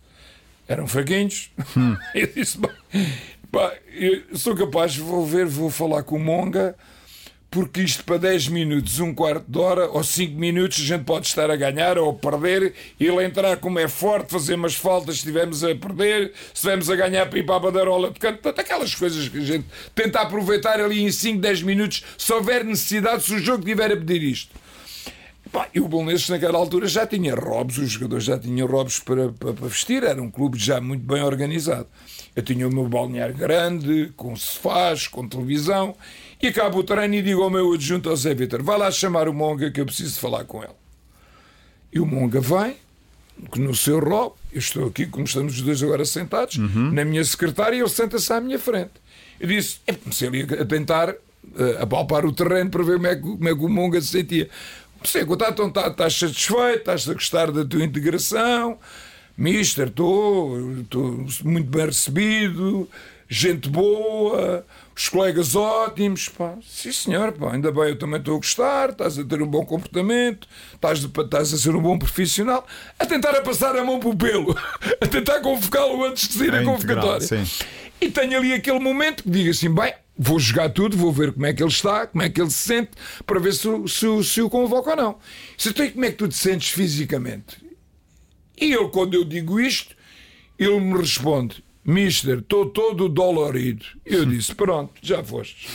[0.67, 1.51] Eram fraguinhos.
[1.75, 1.97] Hum.
[2.15, 2.57] eu disse:
[3.51, 6.77] pá, eu sou capaz, vou ver, vou falar com o Monga
[7.51, 11.27] porque isto para 10 minutos, um quarto de hora ou 5 minutos a gente pode
[11.27, 15.19] estar a ganhar ou a perder, ele entrar como é forte, fazer umas faltas se
[15.19, 18.65] estivermos a perder, se estivermos a ganhar para ir para a banderola de canto, portanto,
[18.65, 23.21] aquelas coisas que a gente tenta aproveitar ali em 5, 10 minutos, se houver necessidade,
[23.23, 24.55] se o jogo tiver a pedir isto.
[25.51, 29.27] Pá, e o Bolonenses naquela altura já tinha robos, os jogadores já tinham robos para,
[29.33, 31.87] para, para, vestir, era um clube já muito bem organizado.
[32.33, 35.93] Eu tinha o meu balneário grande, com sofás, com televisão,
[36.41, 39.27] e acabo o treino e digo ao meu adjunto, ao Zé Vitor, vai lá chamar
[39.27, 40.73] o Monga que eu preciso falar com ele.
[41.93, 42.77] E o Monga vem,
[43.55, 46.91] no seu rol, eu estou aqui, como estamos os dois agora sentados, uhum.
[46.91, 48.91] na minha secretária, e ele senta-se à minha frente.
[49.39, 51.15] Eu disse, eu comecei ali a tentar uh,
[51.79, 54.49] apalpar o terreno para ver como é que, como é que o Monga se sentia.
[54.97, 58.77] Comecei a contar, então estás tá satisfeito, estás a gostar da tua integração,
[59.35, 62.87] mister, estou, estou muito bem recebido,
[63.27, 66.57] gente boa, os colegas ótimos, pá.
[66.65, 69.65] Sim, senhor, pá, ainda bem, eu também estou a gostar, estás a ter um bom
[69.65, 72.65] comportamento, estás, estás a ser um bom profissional,
[72.99, 74.57] a tentar a passar a mão para o pelo,
[75.01, 77.27] a tentar convocá-lo antes de sair é a convocatória.
[78.01, 81.45] E tenho ali aquele momento que digo assim: bem, vou jogar tudo, vou ver como
[81.45, 82.91] é que ele está, como é que ele se sente,
[83.25, 85.19] para ver se, se, se o convoca ou não.
[85.57, 87.57] Se então, como é que tu te sentes fisicamente?
[88.59, 89.95] E ele, quando eu digo isto,
[90.57, 93.85] ele me responde: Mister, estou todo dolorido.
[94.05, 95.67] Eu disse: Pronto, já foste.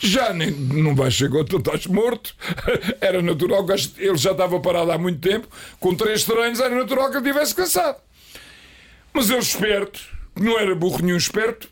[0.00, 2.36] Já nem, não vais chegar, tu estás morto.
[3.00, 5.48] Era natural que ele já estava parado há muito tempo.
[5.80, 7.98] Com três treinos, era natural que ele estivesse cansado.
[9.12, 10.00] Mas ele, esperto,
[10.36, 11.68] não era burro nenhum esperto,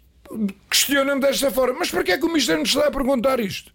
[0.71, 3.73] questiona-me desta forma: Mas para que é que o Mister nos está a perguntar isto?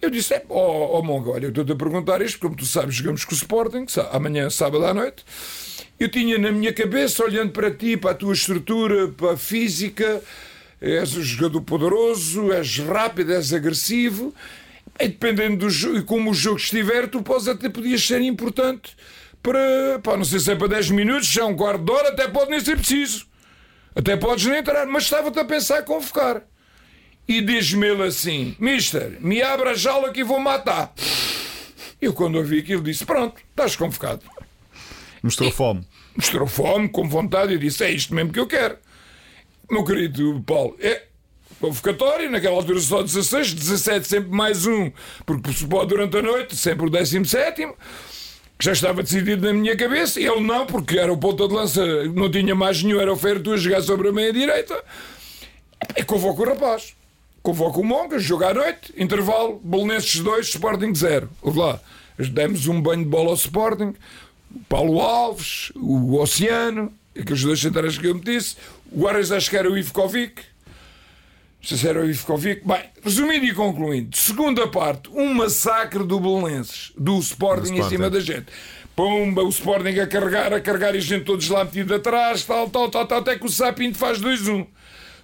[0.00, 2.94] Eu disse: é, oh, oh Monga, olha, eu estou-te a perguntar isto, como tu sabes,
[2.94, 5.24] jogamos com o Sporting, amanhã, sábado à noite.
[5.98, 10.22] Eu tinha na minha cabeça, olhando para ti, para a tua estrutura, para a física,
[10.80, 14.32] és um jogador poderoso, és rápido, és agressivo.
[15.00, 18.96] E dependendo do jogo como o jogo estiver, tu podes até podias ser importante
[19.42, 22.28] para, não sei se é para 10 minutos, já é um quarto de hora, até
[22.28, 23.26] pode nem ser preciso.
[23.94, 26.42] Até podes nem entrar, mas estava-te a pensar em convocar.
[27.26, 30.94] e diz-me ele assim: Mister, me abra a jaula que vou matar.
[32.00, 34.37] Eu, quando ouvi aquilo, disse: Pronto, estás convocado.
[35.28, 35.86] Mostrou fome.
[36.16, 38.78] Mostrou fome, com vontade, e disse: É isto mesmo que eu quero.
[39.70, 41.02] Meu querido Paulo, é
[41.60, 44.90] convocatório, naquela altura só 16, 17 sempre mais um,
[45.26, 47.68] porque se pode durante a noite, sempre o 17
[48.58, 52.04] que já estava decidido na minha cabeça, ele não, porque era o ponta de lança,
[52.06, 54.82] não tinha mais nenhum, era o Ferro a jogar sobre a meia direita.
[55.96, 56.96] E convoco o rapaz.
[57.40, 61.30] Convoco o Monga, jogo à noite, intervalo, Bolonenses 2, Sporting 0.
[61.40, 61.80] Ouve lá,
[62.18, 63.94] demos um banho de bola ao Sporting,
[64.68, 68.56] Paulo Alves, o Oceano, aqueles dois centrais que eu me disse,
[68.90, 70.42] o Guardas acho que era o Ivkovic,
[71.62, 72.66] se era o Ivkovic.
[72.66, 78.20] Bem, resumindo e concluindo, segunda parte, um massacre do Belenenses, do Sporting, em cima da
[78.20, 78.46] gente.
[78.94, 82.68] Pumba, o Sporting a carregar, a carregar e a gente todos lá metido atrás, tal,
[82.68, 84.66] tal, tal, tal, até que o Sapinto faz 2-1.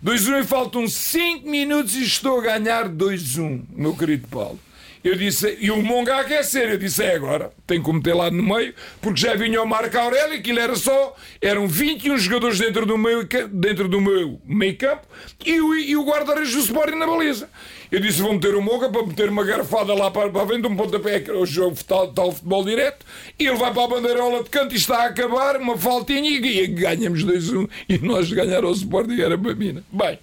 [0.05, 4.61] 2-1 e faltam 5 minutos e estou a ganhar 2-1, meu querido Paulo.
[5.05, 8.31] Eu disse, e o Monga a aquecer, eu disse, é agora, tem que meter lá
[8.31, 12.87] no meio, porque já vinha o Marco Aurélio, aquilo era só, eram 21 jogadores dentro
[12.87, 15.07] do meio, dentro do meu meio campo,
[15.45, 17.51] e o, e o guarda-redes do Sporting na baliza.
[17.93, 20.75] Eu disse, vou meter o Monga para meter uma garfada lá para, para vender um
[20.75, 23.05] pontapé, que o jogo tal, tal futebol direto,
[23.39, 26.61] e ele vai para a bandeirola de canto e está a acabar, uma faltinha, e,
[26.63, 29.85] e ganhamos 2-1, e nós ganhar ao Sporting era para mim.
[29.93, 30.19] Bem,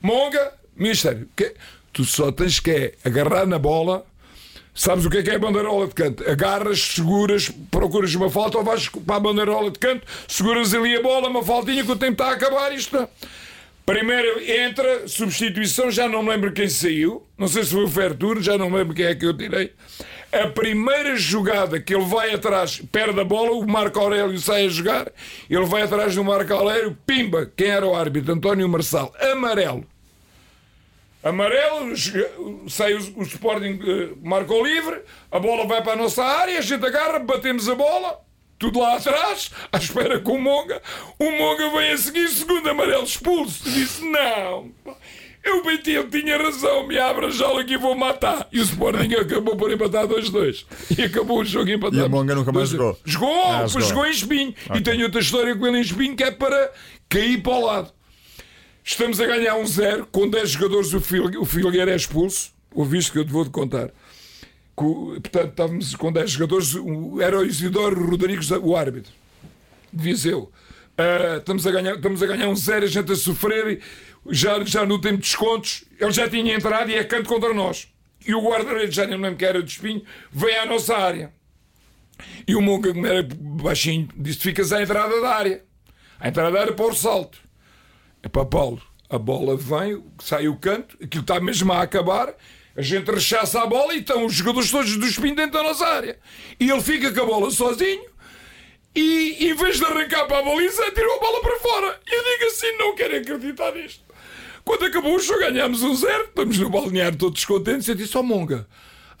[0.00, 1.52] Monga, Mister, que,
[1.92, 4.06] tu só tens que é agarrar na bola
[4.80, 6.24] Sabes o que é que é a bandeirola de canto?
[6.26, 11.02] Agarras, seguras, procuras uma falta ou vais para a bandeirola de canto, seguras ali a
[11.02, 12.74] bola, uma faltinha que o tempo está a acabar.
[12.74, 13.06] Isto.
[13.84, 18.40] Primeiro entra, substituição, já não me lembro quem saiu, não sei se foi o Fertur,
[18.40, 19.70] já não me lembro quem é que eu tirei.
[20.32, 24.68] A primeira jogada que ele vai atrás, perde a bola, o Marco Aurélio sai a
[24.70, 25.12] jogar,
[25.50, 28.32] ele vai atrás do Marco Aurélio, pimba, quem era o árbitro?
[28.32, 29.84] António Marçal, amarelo.
[31.22, 31.94] Amarelo,
[32.68, 36.62] sai o, o Sporting uh, marcou livre, a bola vai para a nossa área, a
[36.62, 38.20] gente agarra, batemos a bola,
[38.58, 40.80] tudo lá atrás, à espera com o Monga.
[41.18, 43.68] O Monga vem a seguir, segundo amarelo, expulso.
[43.68, 44.70] Disse: Não,
[45.42, 48.46] eu bati, ele tinha razão, me abre a jaula que vou matar.
[48.52, 50.66] E o Sporting acabou por empatar 2-2.
[50.98, 52.02] E acabou o jogo empatado.
[52.02, 52.98] E o Monga nunca mais jogou.
[53.04, 53.88] Jogou, ah, jogou.
[53.88, 54.54] jogou em espinho.
[54.66, 54.76] Okay.
[54.76, 56.72] E tenho outra história com ele em espinho que é para
[57.08, 57.92] cair para o lado.
[58.84, 62.52] Estamos a ganhar um zero, com 10 jogadores o, Fil o Filgueira é expulso.
[62.74, 63.90] Ouviste que eu te vou-te contar.
[64.74, 66.74] Portanto, estávamos com 10 jogadores,
[67.20, 69.12] era o Isidoro Rodrigues, o árbitro,
[69.92, 70.50] de Viseu.
[70.98, 73.80] Uh, estamos, a ganhar, estamos a ganhar um zero, a gente a sofrer,
[74.30, 77.88] já, já no tempo de descontos, ele já tinha entrado e é canto contra nós.
[78.26, 81.32] E o guarda-redes, já nem lembro que era de espinho, veio à nossa área.
[82.46, 85.64] E o Monga, como era baixinho, disse: Ficas à entrada da área.
[86.18, 87.38] A entrada da área para o salto.
[88.22, 88.80] É para Paulo.
[89.08, 92.34] A bola vem, sai o canto, aquilo está mesmo a acabar.
[92.76, 95.84] A gente rechaça a bola e estão os jogadores todos do espinho dentro da nossa
[95.86, 96.18] área.
[96.58, 98.04] E ele fica com a bola sozinho
[98.94, 102.00] e, em vez de arrancar para a baliza, tirou a bola para fora.
[102.10, 104.04] Eu digo assim: não quero acreditar nisto.
[104.64, 107.88] Quando acabou o jogo, ganhámos um zero, estamos no balneário todos contentes.
[107.88, 108.68] Eu disse: Ó oh, Monga,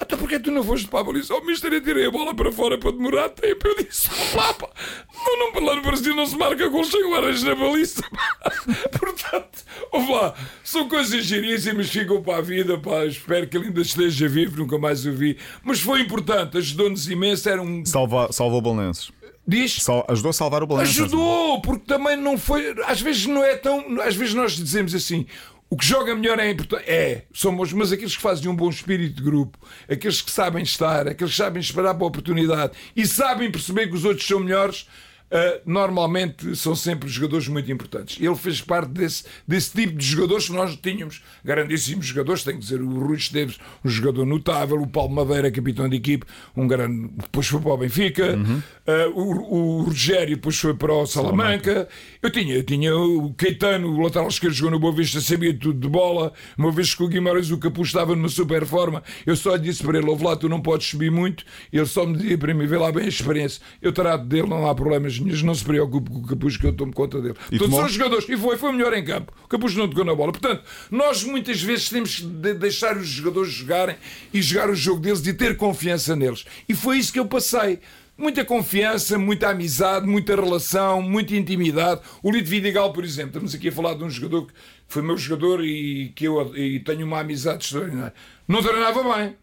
[0.00, 1.34] até porque tu não foste para a baliza?
[1.34, 3.68] Oh, mister, eu tirei a bola para fora para demorar tempo.
[3.68, 4.70] Eu disse, lá, pá,
[5.14, 8.02] não, não, lá no Brasil não se marca gol sem horas na baliza.
[8.98, 10.34] Portanto, ouve lá,
[10.64, 14.78] são coisas giríssimas, ficam para a vida, pá, espero que ele ainda esteja vivo, nunca
[14.78, 15.36] mais o vi.
[15.62, 17.84] Mas foi importante, ajudou-nos imenso, era um...
[17.84, 19.12] Salva, salvou Belenenses.
[19.46, 19.82] Diz?
[19.82, 20.98] Só ajudou a salvar o Belenenses.
[20.98, 22.74] Ajudou, porque também não foi.
[22.86, 24.00] Às vezes não é tão.
[24.00, 25.26] Às vezes nós dizemos assim:
[25.70, 26.90] o que joga melhor é importante.
[26.90, 29.56] É, somos, mas aqueles que fazem um bom espírito de grupo,
[29.88, 33.94] aqueles que sabem estar, aqueles que sabem esperar para a oportunidade e sabem perceber que
[33.94, 34.88] os outros são melhores,
[35.30, 38.18] uh, normalmente são sempre jogadores muito importantes.
[38.20, 42.64] Ele fez parte desse, desse tipo de jogadores que nós tínhamos, grandíssimos jogadores, tenho que
[42.64, 47.08] dizer, o Rui Esteves, um jogador notável, o Paulo Madeira, capitão de equipe, um grande,
[47.16, 48.62] depois foi para o Benfica, uhum.
[48.86, 51.50] uh, o, o Rogério depois foi para o Salamanca.
[51.50, 51.88] Salamanca.
[52.22, 55.78] Eu tinha, eu tinha o Caetano, o lateral esquerdo, jogou no Boa Vista, sabia tudo
[55.78, 56.32] de bola.
[56.56, 59.98] Uma vez que o Guimarães, o Capu, estava numa super forma, eu só disse para
[59.98, 61.44] ele: ouve lá, tu não podes subir muito.
[61.72, 63.62] Ele só me dizia para mim: vê lá bem a experiência.
[63.80, 66.72] Eu trato dele, não há problemas nenhum, não se preocupe com o Capuz, que eu
[66.72, 67.34] tomo conta dele.
[67.50, 68.28] E Todos são jogadores.
[68.28, 69.32] E foi, foi melhor em campo.
[69.44, 70.32] O Capuz não tocou na bola.
[70.32, 73.96] Portanto, nós muitas vezes temos de deixar os jogadores jogarem
[74.32, 76.44] e jogar o jogo deles e ter confiança neles.
[76.68, 77.78] E foi isso que eu passei
[78.20, 82.02] muita confiança, muita amizade, muita relação, muita intimidade.
[82.22, 84.52] O Lito Vidigal, por exemplo, estamos aqui a falar de um jogador que
[84.86, 88.12] foi meu jogador e que eu e tenho uma amizade extraordinária.
[88.46, 89.36] Não treinava bem.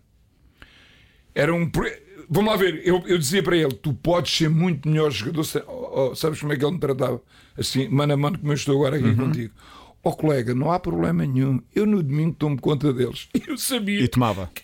[1.34, 1.70] Era um.
[2.30, 5.46] Vamos lá ver, eu, eu dizia para ele: tu podes ser muito melhor jogador.
[5.68, 7.22] Oh, oh, sabes como é que ele me tratava?
[7.58, 9.16] Assim, mano a mano, como eu estou agora aqui uhum.
[9.16, 9.54] contigo.
[10.04, 11.62] Ó colega, não há problema nenhum.
[11.76, 13.28] Eu no domingo tomo conta deles.
[13.48, 14.02] Eu sabia.
[14.02, 14.50] E tomava.
[14.54, 14.64] Que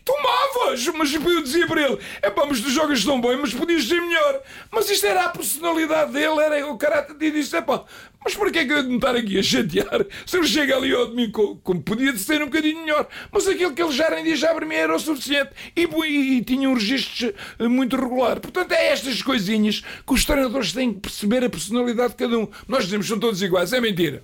[0.64, 0.88] tomavas!
[0.88, 4.02] Mas eu dizia para ele: é pá, mas tu jogas tão bem, mas podias ser
[4.02, 4.42] melhor.
[4.72, 7.84] Mas isto era a personalidade dele, era o caráter de disse: é pá,
[8.24, 10.78] mas para que é que eu ia me estar aqui a chatear se ele chega
[10.78, 13.08] ali ao domingo como podia ser um bocadinho melhor?
[13.32, 16.44] Mas aquilo que ele já rendia já para mim era o suficiente e, e, e
[16.44, 18.40] tinha um registro eh, muito regular.
[18.40, 22.48] Portanto, é estas coisinhas que os treinadores têm que perceber a personalidade de cada um.
[22.68, 24.24] Nós dizemos que são todos iguais, é mentira.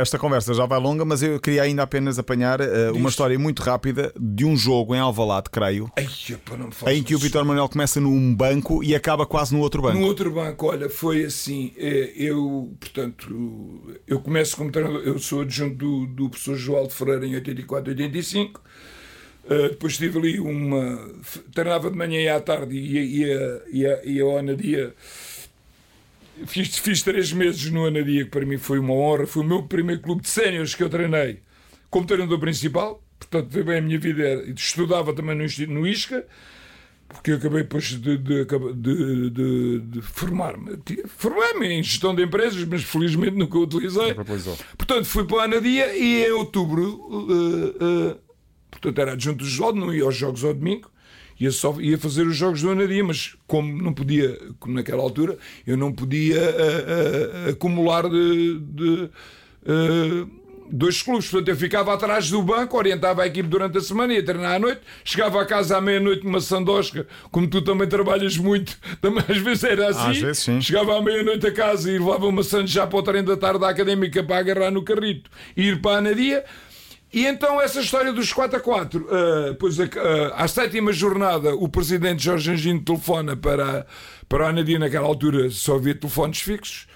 [0.00, 3.62] Esta conversa já vai longa, mas eu queria ainda apenas apanhar uh, uma história muito
[3.62, 6.06] rápida de um jogo em Alvalade, creio, Ai,
[6.96, 9.98] em que o Vitor Manuel começa num banco e acaba quase no outro banco.
[9.98, 11.72] No outro banco, olha, foi assim.
[11.76, 16.94] eh, Eu, portanto, eu começo como treinador, eu sou adjunto do, do professor João de
[16.94, 18.60] Ferreira em 84, 85.
[19.44, 21.08] Uh, depois tive ali uma.
[21.54, 24.92] Treinava de manhã e à tarde e ia, ia, ia, ia ao Anadia.
[26.46, 29.26] Fiz, fiz três meses no Anadia, que para mim foi uma honra.
[29.26, 31.40] Foi o meu primeiro clube de séniores que eu treinei
[31.90, 33.02] como treinador principal.
[33.18, 34.22] Portanto, bem a minha vida.
[34.22, 35.44] Era- Estudava também no,
[35.74, 36.26] no ISCA,
[37.08, 40.78] porque eu acabei depois de, de, de, de- de formar-me.
[41.06, 44.12] Formei-me em gestão de empresas, mas felizmente nunca o utilizei.
[44.76, 48.16] Portanto, fui para a Anadia e em outubro, eh, eh,
[48.70, 50.90] portanto, era adjunto do João, não ia aos jogos ao domingo,
[51.38, 55.36] ia, só, ia fazer os jogos do Anadia, mas como não podia, como naquela altura,
[55.66, 56.84] eu não podia eh,
[57.46, 58.58] eh, acumular de.
[58.60, 59.10] de,
[59.66, 60.26] eh,
[60.68, 64.24] Dois clubes, portanto eu ficava atrás do banco, orientava a equipe durante a semana, ia
[64.24, 68.76] treinar à noite, chegava a casa à meia-noite numa sandosca, como tu também trabalhas muito,
[69.00, 70.10] também às vezes era assim.
[70.10, 70.60] Às vezes, sim.
[70.60, 73.60] Chegava à meia-noite a casa e levava uma sandes já para o treino da tarde
[73.60, 76.44] da académica para agarrar no carrito e ir para a Anadia.
[77.12, 81.54] E então essa história dos 4 a 4, ah, pois a- ah, à sétima jornada
[81.54, 83.86] o presidente Jorge Angino telefona para,
[84.28, 86.86] para a Anadia, naquela altura só havia telefones fixos.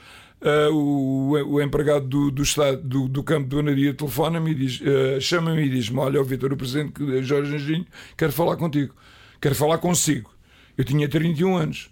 [0.42, 4.80] Ah, o, o empregado do, do, estado, do, do campo do Anadia telefona-me e diz,
[4.82, 8.94] ah, chama-me e diz-me: Olha, ó Vitor, o presidente Jorge Anjinho quer falar contigo,
[9.40, 10.30] quer falar consigo.
[10.76, 11.90] Eu tinha 31 anos.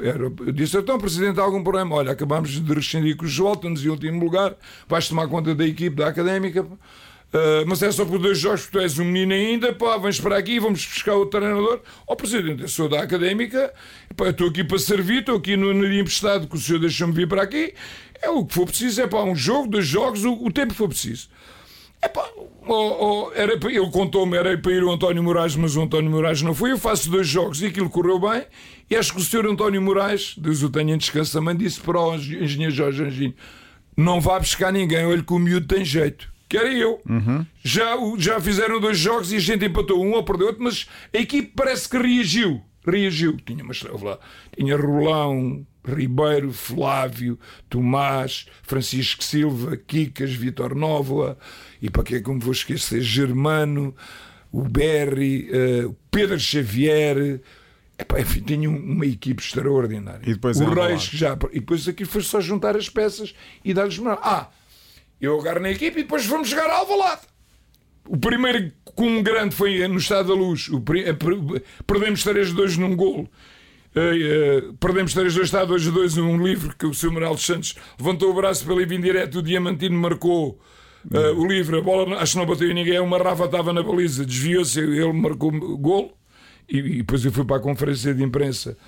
[0.00, 1.96] Era, eu disse, então, Presidente, há algum problema?
[1.96, 4.54] Olha, acabámos de rescindir com o Joel, estamos em último lugar,
[4.88, 6.64] vais tomar conta da equipe da Académica,
[7.32, 10.20] ah, mas é só por dois jogos, porque tu és um menino ainda, pá, vens
[10.20, 11.80] para aqui, vamos buscar o treinador.
[12.06, 13.72] Ó, Presidente, eu sou da Académica,
[14.16, 17.26] pá, estou aqui para servir, estou aqui no Nadia emprestado, que o senhor deixou-me vir
[17.26, 17.72] para aqui,
[18.20, 20.78] é o que for preciso, é para um jogo, dois jogos, o, o tempo que
[20.78, 21.28] for preciso.
[22.04, 22.28] Epá,
[22.66, 26.10] ó, ó, era para, ele contou-me, era para ir o António Moraes, mas o António
[26.10, 26.72] Moraes não foi.
[26.72, 28.44] Eu faço dois jogos e aquilo correu bem.
[28.90, 32.00] E acho que o senhor António Moraes, Deus o tenha em descanso também, disse para
[32.00, 33.34] o engenheiro Jorge Anjinho:
[33.96, 36.31] não vá buscar ninguém, olha que o miúdo tem jeito.
[36.52, 37.00] Que era eu.
[37.64, 40.86] Já, o- já fizeram dois jogos e a gente empatou um ou perdeu outro, mas
[41.10, 42.60] a equipe parece que reagiu.
[42.86, 43.38] Reagiu.
[43.38, 44.18] Tinha uma estrela lá.
[44.54, 47.38] Tinha Rolão, Ribeiro, Flávio,
[47.70, 51.38] Tomás, Francisco Silva, Kikas, Vitor Nóvoa,
[51.80, 53.00] e para que é que me vou esquecer?
[53.00, 53.96] Germano,
[54.52, 55.48] o Berry,
[55.86, 57.40] o Pedro Xavier.
[57.98, 60.20] Epá, enfim, tinha um- uma equipe extraordinária.
[60.28, 60.64] E depois o.
[60.68, 61.34] Reis, que já.
[61.50, 63.34] E depois aqui foi só juntar as peças
[63.64, 63.98] e dar-lhes.
[64.20, 64.50] Ah,
[65.22, 67.22] eu agarro na equipe e depois vamos jogar ao Alvalade.
[68.08, 70.68] O primeiro com um grande foi no Estado da Luz.
[71.86, 73.30] Perdemos 3-2 num golo.
[73.94, 77.12] Eh, eh, perdemos 3-2, está 2-2 um livro que o Sr.
[77.12, 80.58] Manuel Santos levantou o braço pela vir direto, o Diamantino marcou
[81.12, 83.82] eh, o livro, a bola acho que não bateu em ninguém, uma Rafa estava na
[83.82, 86.12] baliza, desviou-se, ele marcou o golo
[86.66, 88.78] e, e depois eu fui para a conferência de imprensa,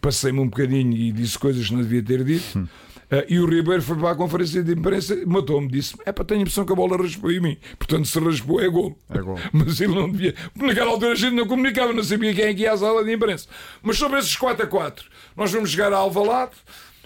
[0.00, 2.56] passei-me um bocadinho e disse coisas que não devia ter dito.
[2.56, 2.93] Eh,
[3.28, 6.42] e o Ribeiro foi para a conferência de imprensa, matou-me, disse: É para tenho a
[6.42, 7.58] impressão que a bola raspou em mim.
[7.78, 8.96] Portanto, se raspou é golo.
[9.10, 9.40] É golo.
[9.52, 10.34] Mas ele não devia.
[10.56, 13.12] Naquela altura a gente não comunicava, não sabia quem é que ia à sala de
[13.12, 13.48] imprensa.
[13.82, 15.04] Mas sobre esses 4 a 4,
[15.36, 16.52] nós vamos jogar a Alvalade.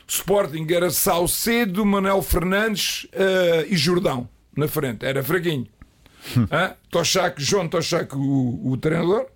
[0.06, 5.04] Sporting era Salcedo, Manuel Fernandes eh, e Jordão na frente.
[5.04, 5.66] Era fraquinho.
[6.50, 6.74] Hã?
[6.90, 9.26] Tochac, João Tochac, o, o treinador.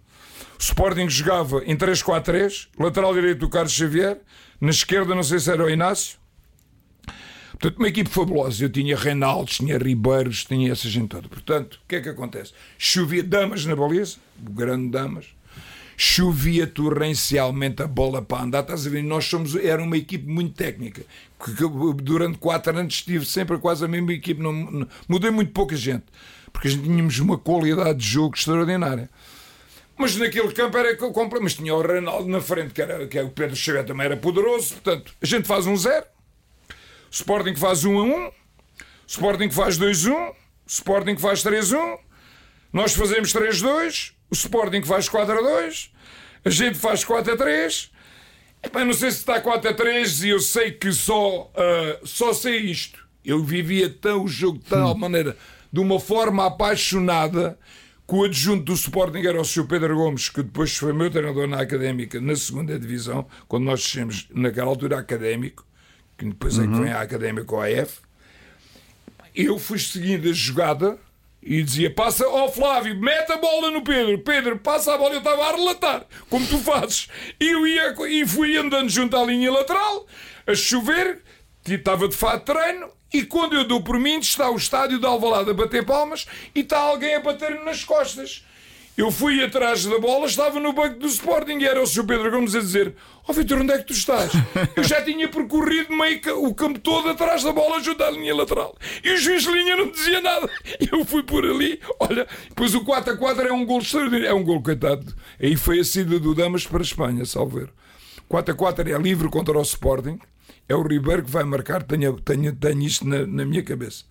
[0.58, 4.18] O Sporting jogava em 3-4-3, lateral direito o Carlos Xavier,
[4.60, 6.18] na esquerda não sei se era o Inácio.
[7.62, 8.64] Portanto, uma equipe fabulosa.
[8.64, 11.28] Eu tinha Reinaldo, tinha Ribeiros, tinha essa gente toda.
[11.28, 12.52] Portanto, o que é que acontece?
[12.76, 15.26] Chovia damas na baliza, o grande damas.
[15.96, 18.62] Chovia torrencialmente a bola para andar.
[18.62, 19.04] Estás a ver?
[19.04, 21.02] Nós somos, era uma equipe muito técnica.
[21.38, 21.52] Que,
[22.02, 24.42] durante quatro anos estive sempre quase a mesma equipe.
[24.42, 26.06] Não, não- mudei muito pouca gente.
[26.52, 29.08] Porque a gente tínhamos uma qualidade de jogo extraordinária.
[29.96, 31.40] Mas naquele campo era que eu comprei.
[31.40, 34.16] Mas tinha o Reinaldo na frente, que, era, que é o Pedro Xavier também era
[34.16, 34.74] poderoso.
[34.74, 36.06] Portanto, a gente faz um zero.
[37.12, 38.32] Sporting faz 1 a 1,
[39.06, 40.32] Sporting faz 2 a 1,
[40.66, 41.98] Sporting faz 3 a 1,
[42.72, 45.92] nós fazemos 3 a 2, o Sporting faz 4 a 2,
[46.42, 47.92] a gente faz 4 a 3.
[48.62, 52.32] Epá, não sei se está 4 a 3 e eu sei que só, ah, só
[52.32, 53.06] sei isto.
[53.22, 55.36] Eu vivia tão o jogo de tal maneira,
[55.70, 57.58] de uma forma apaixonada,
[58.08, 59.66] que o adjunto do Sporting era o Sr.
[59.66, 64.28] Pedro Gomes, que depois foi meu treinador na Académica, na segunda divisão, quando nós descemos,
[64.34, 65.66] naquela altura, académico,
[66.22, 67.98] que depois é que vem a Académica OAF.
[69.34, 70.98] Eu fui seguindo a jogada
[71.42, 75.14] e dizia: passa, ó Flávio, mete a bola no Pedro, Pedro, passa a bola.
[75.14, 77.08] Eu estava a relatar, como tu fazes.
[77.40, 80.06] E eu ia e fui andando junto à linha lateral,
[80.46, 81.22] a chover,
[81.66, 82.90] estava de fato treino.
[83.12, 86.60] E quando eu dou por mim, está o estádio de Alvalade a bater palmas e
[86.60, 88.46] está alguém a bater-me nas costas.
[88.94, 92.04] Eu fui atrás da bola, estava no banco do Sporting e era o Sr.
[92.04, 94.32] Pedro Gomes a dizer: Ó oh, Vitor, onde é que tu estás?
[94.76, 98.76] Eu já tinha percorrido meio o campo todo atrás da bola, junto à linha lateral.
[99.02, 100.48] E o juiz de linha não dizia nada.
[100.92, 104.26] Eu fui por ali, olha, depois o 4 a 4 é um gol extraordinário.
[104.26, 105.14] É um gol, coitado.
[105.40, 107.70] Aí foi a saída do Damas para a Espanha, salver.
[108.28, 110.18] 4 a 4 é livre contra o Sporting.
[110.68, 114.04] É o Ribeiro que vai marcar, tenho, tenho, tenho isto na, na minha cabeça.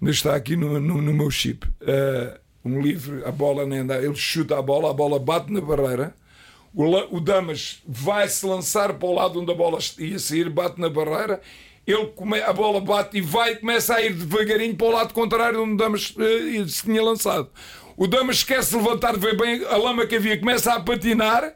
[0.00, 1.66] Ainda está aqui no, no, no meu chip.
[1.80, 5.60] Uh, um livre, a bola nem anda, ele chuta a bola, a bola bate na
[5.60, 6.14] barreira,
[6.74, 6.84] o,
[7.16, 11.40] o Damas vai-se lançar para o lado onde a bola ia sair, bate na barreira,
[11.86, 15.62] ele come, a bola bate e vai começa a ir devagarinho para o lado contrário
[15.62, 17.48] onde o Damas uh, se tinha lançado.
[17.96, 21.54] O Damas esquece de levantar, vê bem a lama que havia, começa a patinar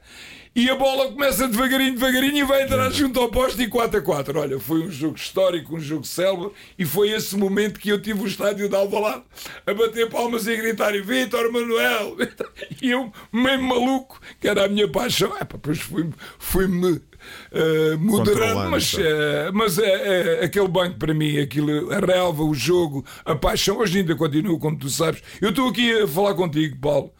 [0.54, 4.02] e a bola começa devagarinho, devagarinho e vai entrar junto ao poste e 4 a
[4.02, 4.40] 4.
[4.40, 8.22] Olha, foi um jogo histórico, um jogo célebre e foi esse momento que eu tive
[8.22, 9.22] o estádio de Alvalade
[9.66, 12.16] a bater palmas e a gritar Vitor Manuel
[12.82, 15.36] e eu meio maluco, que era a minha paixão.
[15.36, 16.66] É, depois fui-me fui
[17.52, 18.98] Uh, moderando, mas, uh,
[19.52, 23.98] mas é, é, aquele banco para mim, aquilo, a relva, o jogo, a paixão, hoje
[23.98, 25.22] ainda continuo, como tu sabes.
[25.40, 27.12] Eu estou aqui a falar contigo, Paulo,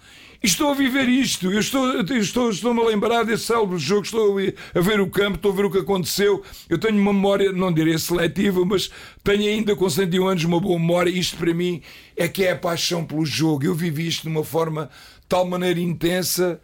[0.43, 4.80] estou a viver isto, eu estou, estou, estou-me a lembrar desse célebre jogo, estou a
[4.80, 6.43] ver o campo, estou a ver o que aconteceu.
[6.68, 8.91] Eu tenho uma memória, não direi seletiva, mas
[9.22, 11.11] tenho ainda com 101 anos uma boa memória.
[11.11, 11.82] Isto para mim
[12.16, 13.64] é que é a paixão pelo jogo.
[13.64, 14.86] Eu vivi isto de uma forma
[15.20, 16.59] de tal maneira intensa.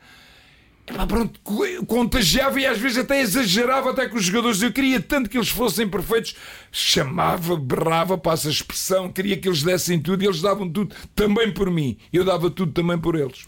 [1.06, 1.38] pronto,
[1.86, 4.62] contagiava e às vezes até exagerava até com os jogadores.
[4.62, 6.34] Eu queria tanto que eles fossem perfeitos,
[6.72, 11.52] chamava, berrava, passa a expressão, queria que eles dessem tudo e eles davam tudo também
[11.52, 11.98] por mim.
[12.10, 13.44] Eu dava tudo também por eles.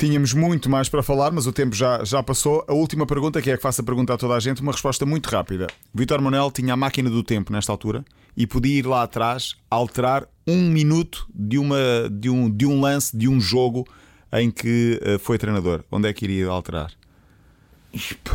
[0.00, 2.64] Tínhamos muito mais para falar, mas o tempo já, já passou.
[2.66, 5.04] A última pergunta, que é que faço a pergunta a toda a gente, uma resposta
[5.04, 5.66] muito rápida.
[5.92, 8.02] Vitor Manuel tinha a máquina do tempo nesta altura
[8.34, 11.76] e podia ir lá atrás alterar um minuto de, uma,
[12.10, 13.86] de, um, de um lance, de um jogo
[14.32, 15.84] em que uh, foi treinador.
[15.92, 16.90] Onde é que iria alterar?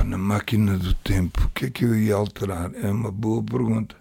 [0.05, 2.69] Na máquina do tempo, o que é que eu ia alterar?
[2.75, 3.95] É uma boa pergunta.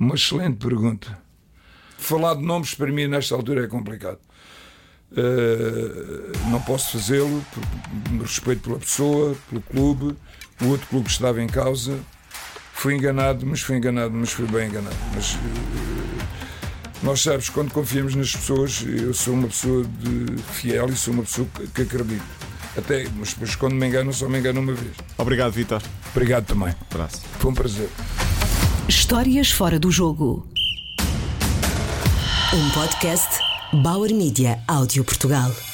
[0.00, 1.16] Uma excelente pergunta.
[1.96, 4.18] Falar de nomes para mim nesta altura é complicado.
[5.12, 7.44] Uh, não posso fazê-lo
[8.20, 10.16] respeito pela pessoa, pelo clube,
[10.62, 11.98] o outro clube que estava em causa.
[12.72, 14.96] Fui enganado, mas fui enganado, mas fui bem enganado.
[15.14, 15.38] Mas uh,
[17.02, 21.24] nós sabes, quando confiamos nas pessoas, eu sou uma pessoa de fiel e sou uma
[21.24, 22.22] pessoa que, acredito.
[22.78, 24.92] Até, mas depois quando me engano, só me engano uma vez.
[25.18, 25.82] Obrigado, Vitor.
[26.14, 26.74] Obrigado também.
[26.90, 27.20] Abraço.
[27.38, 27.88] Foi um prazer.
[28.88, 30.46] Histórias fora do jogo.
[32.52, 35.69] Um podcast Bauer Media Áudio Portugal.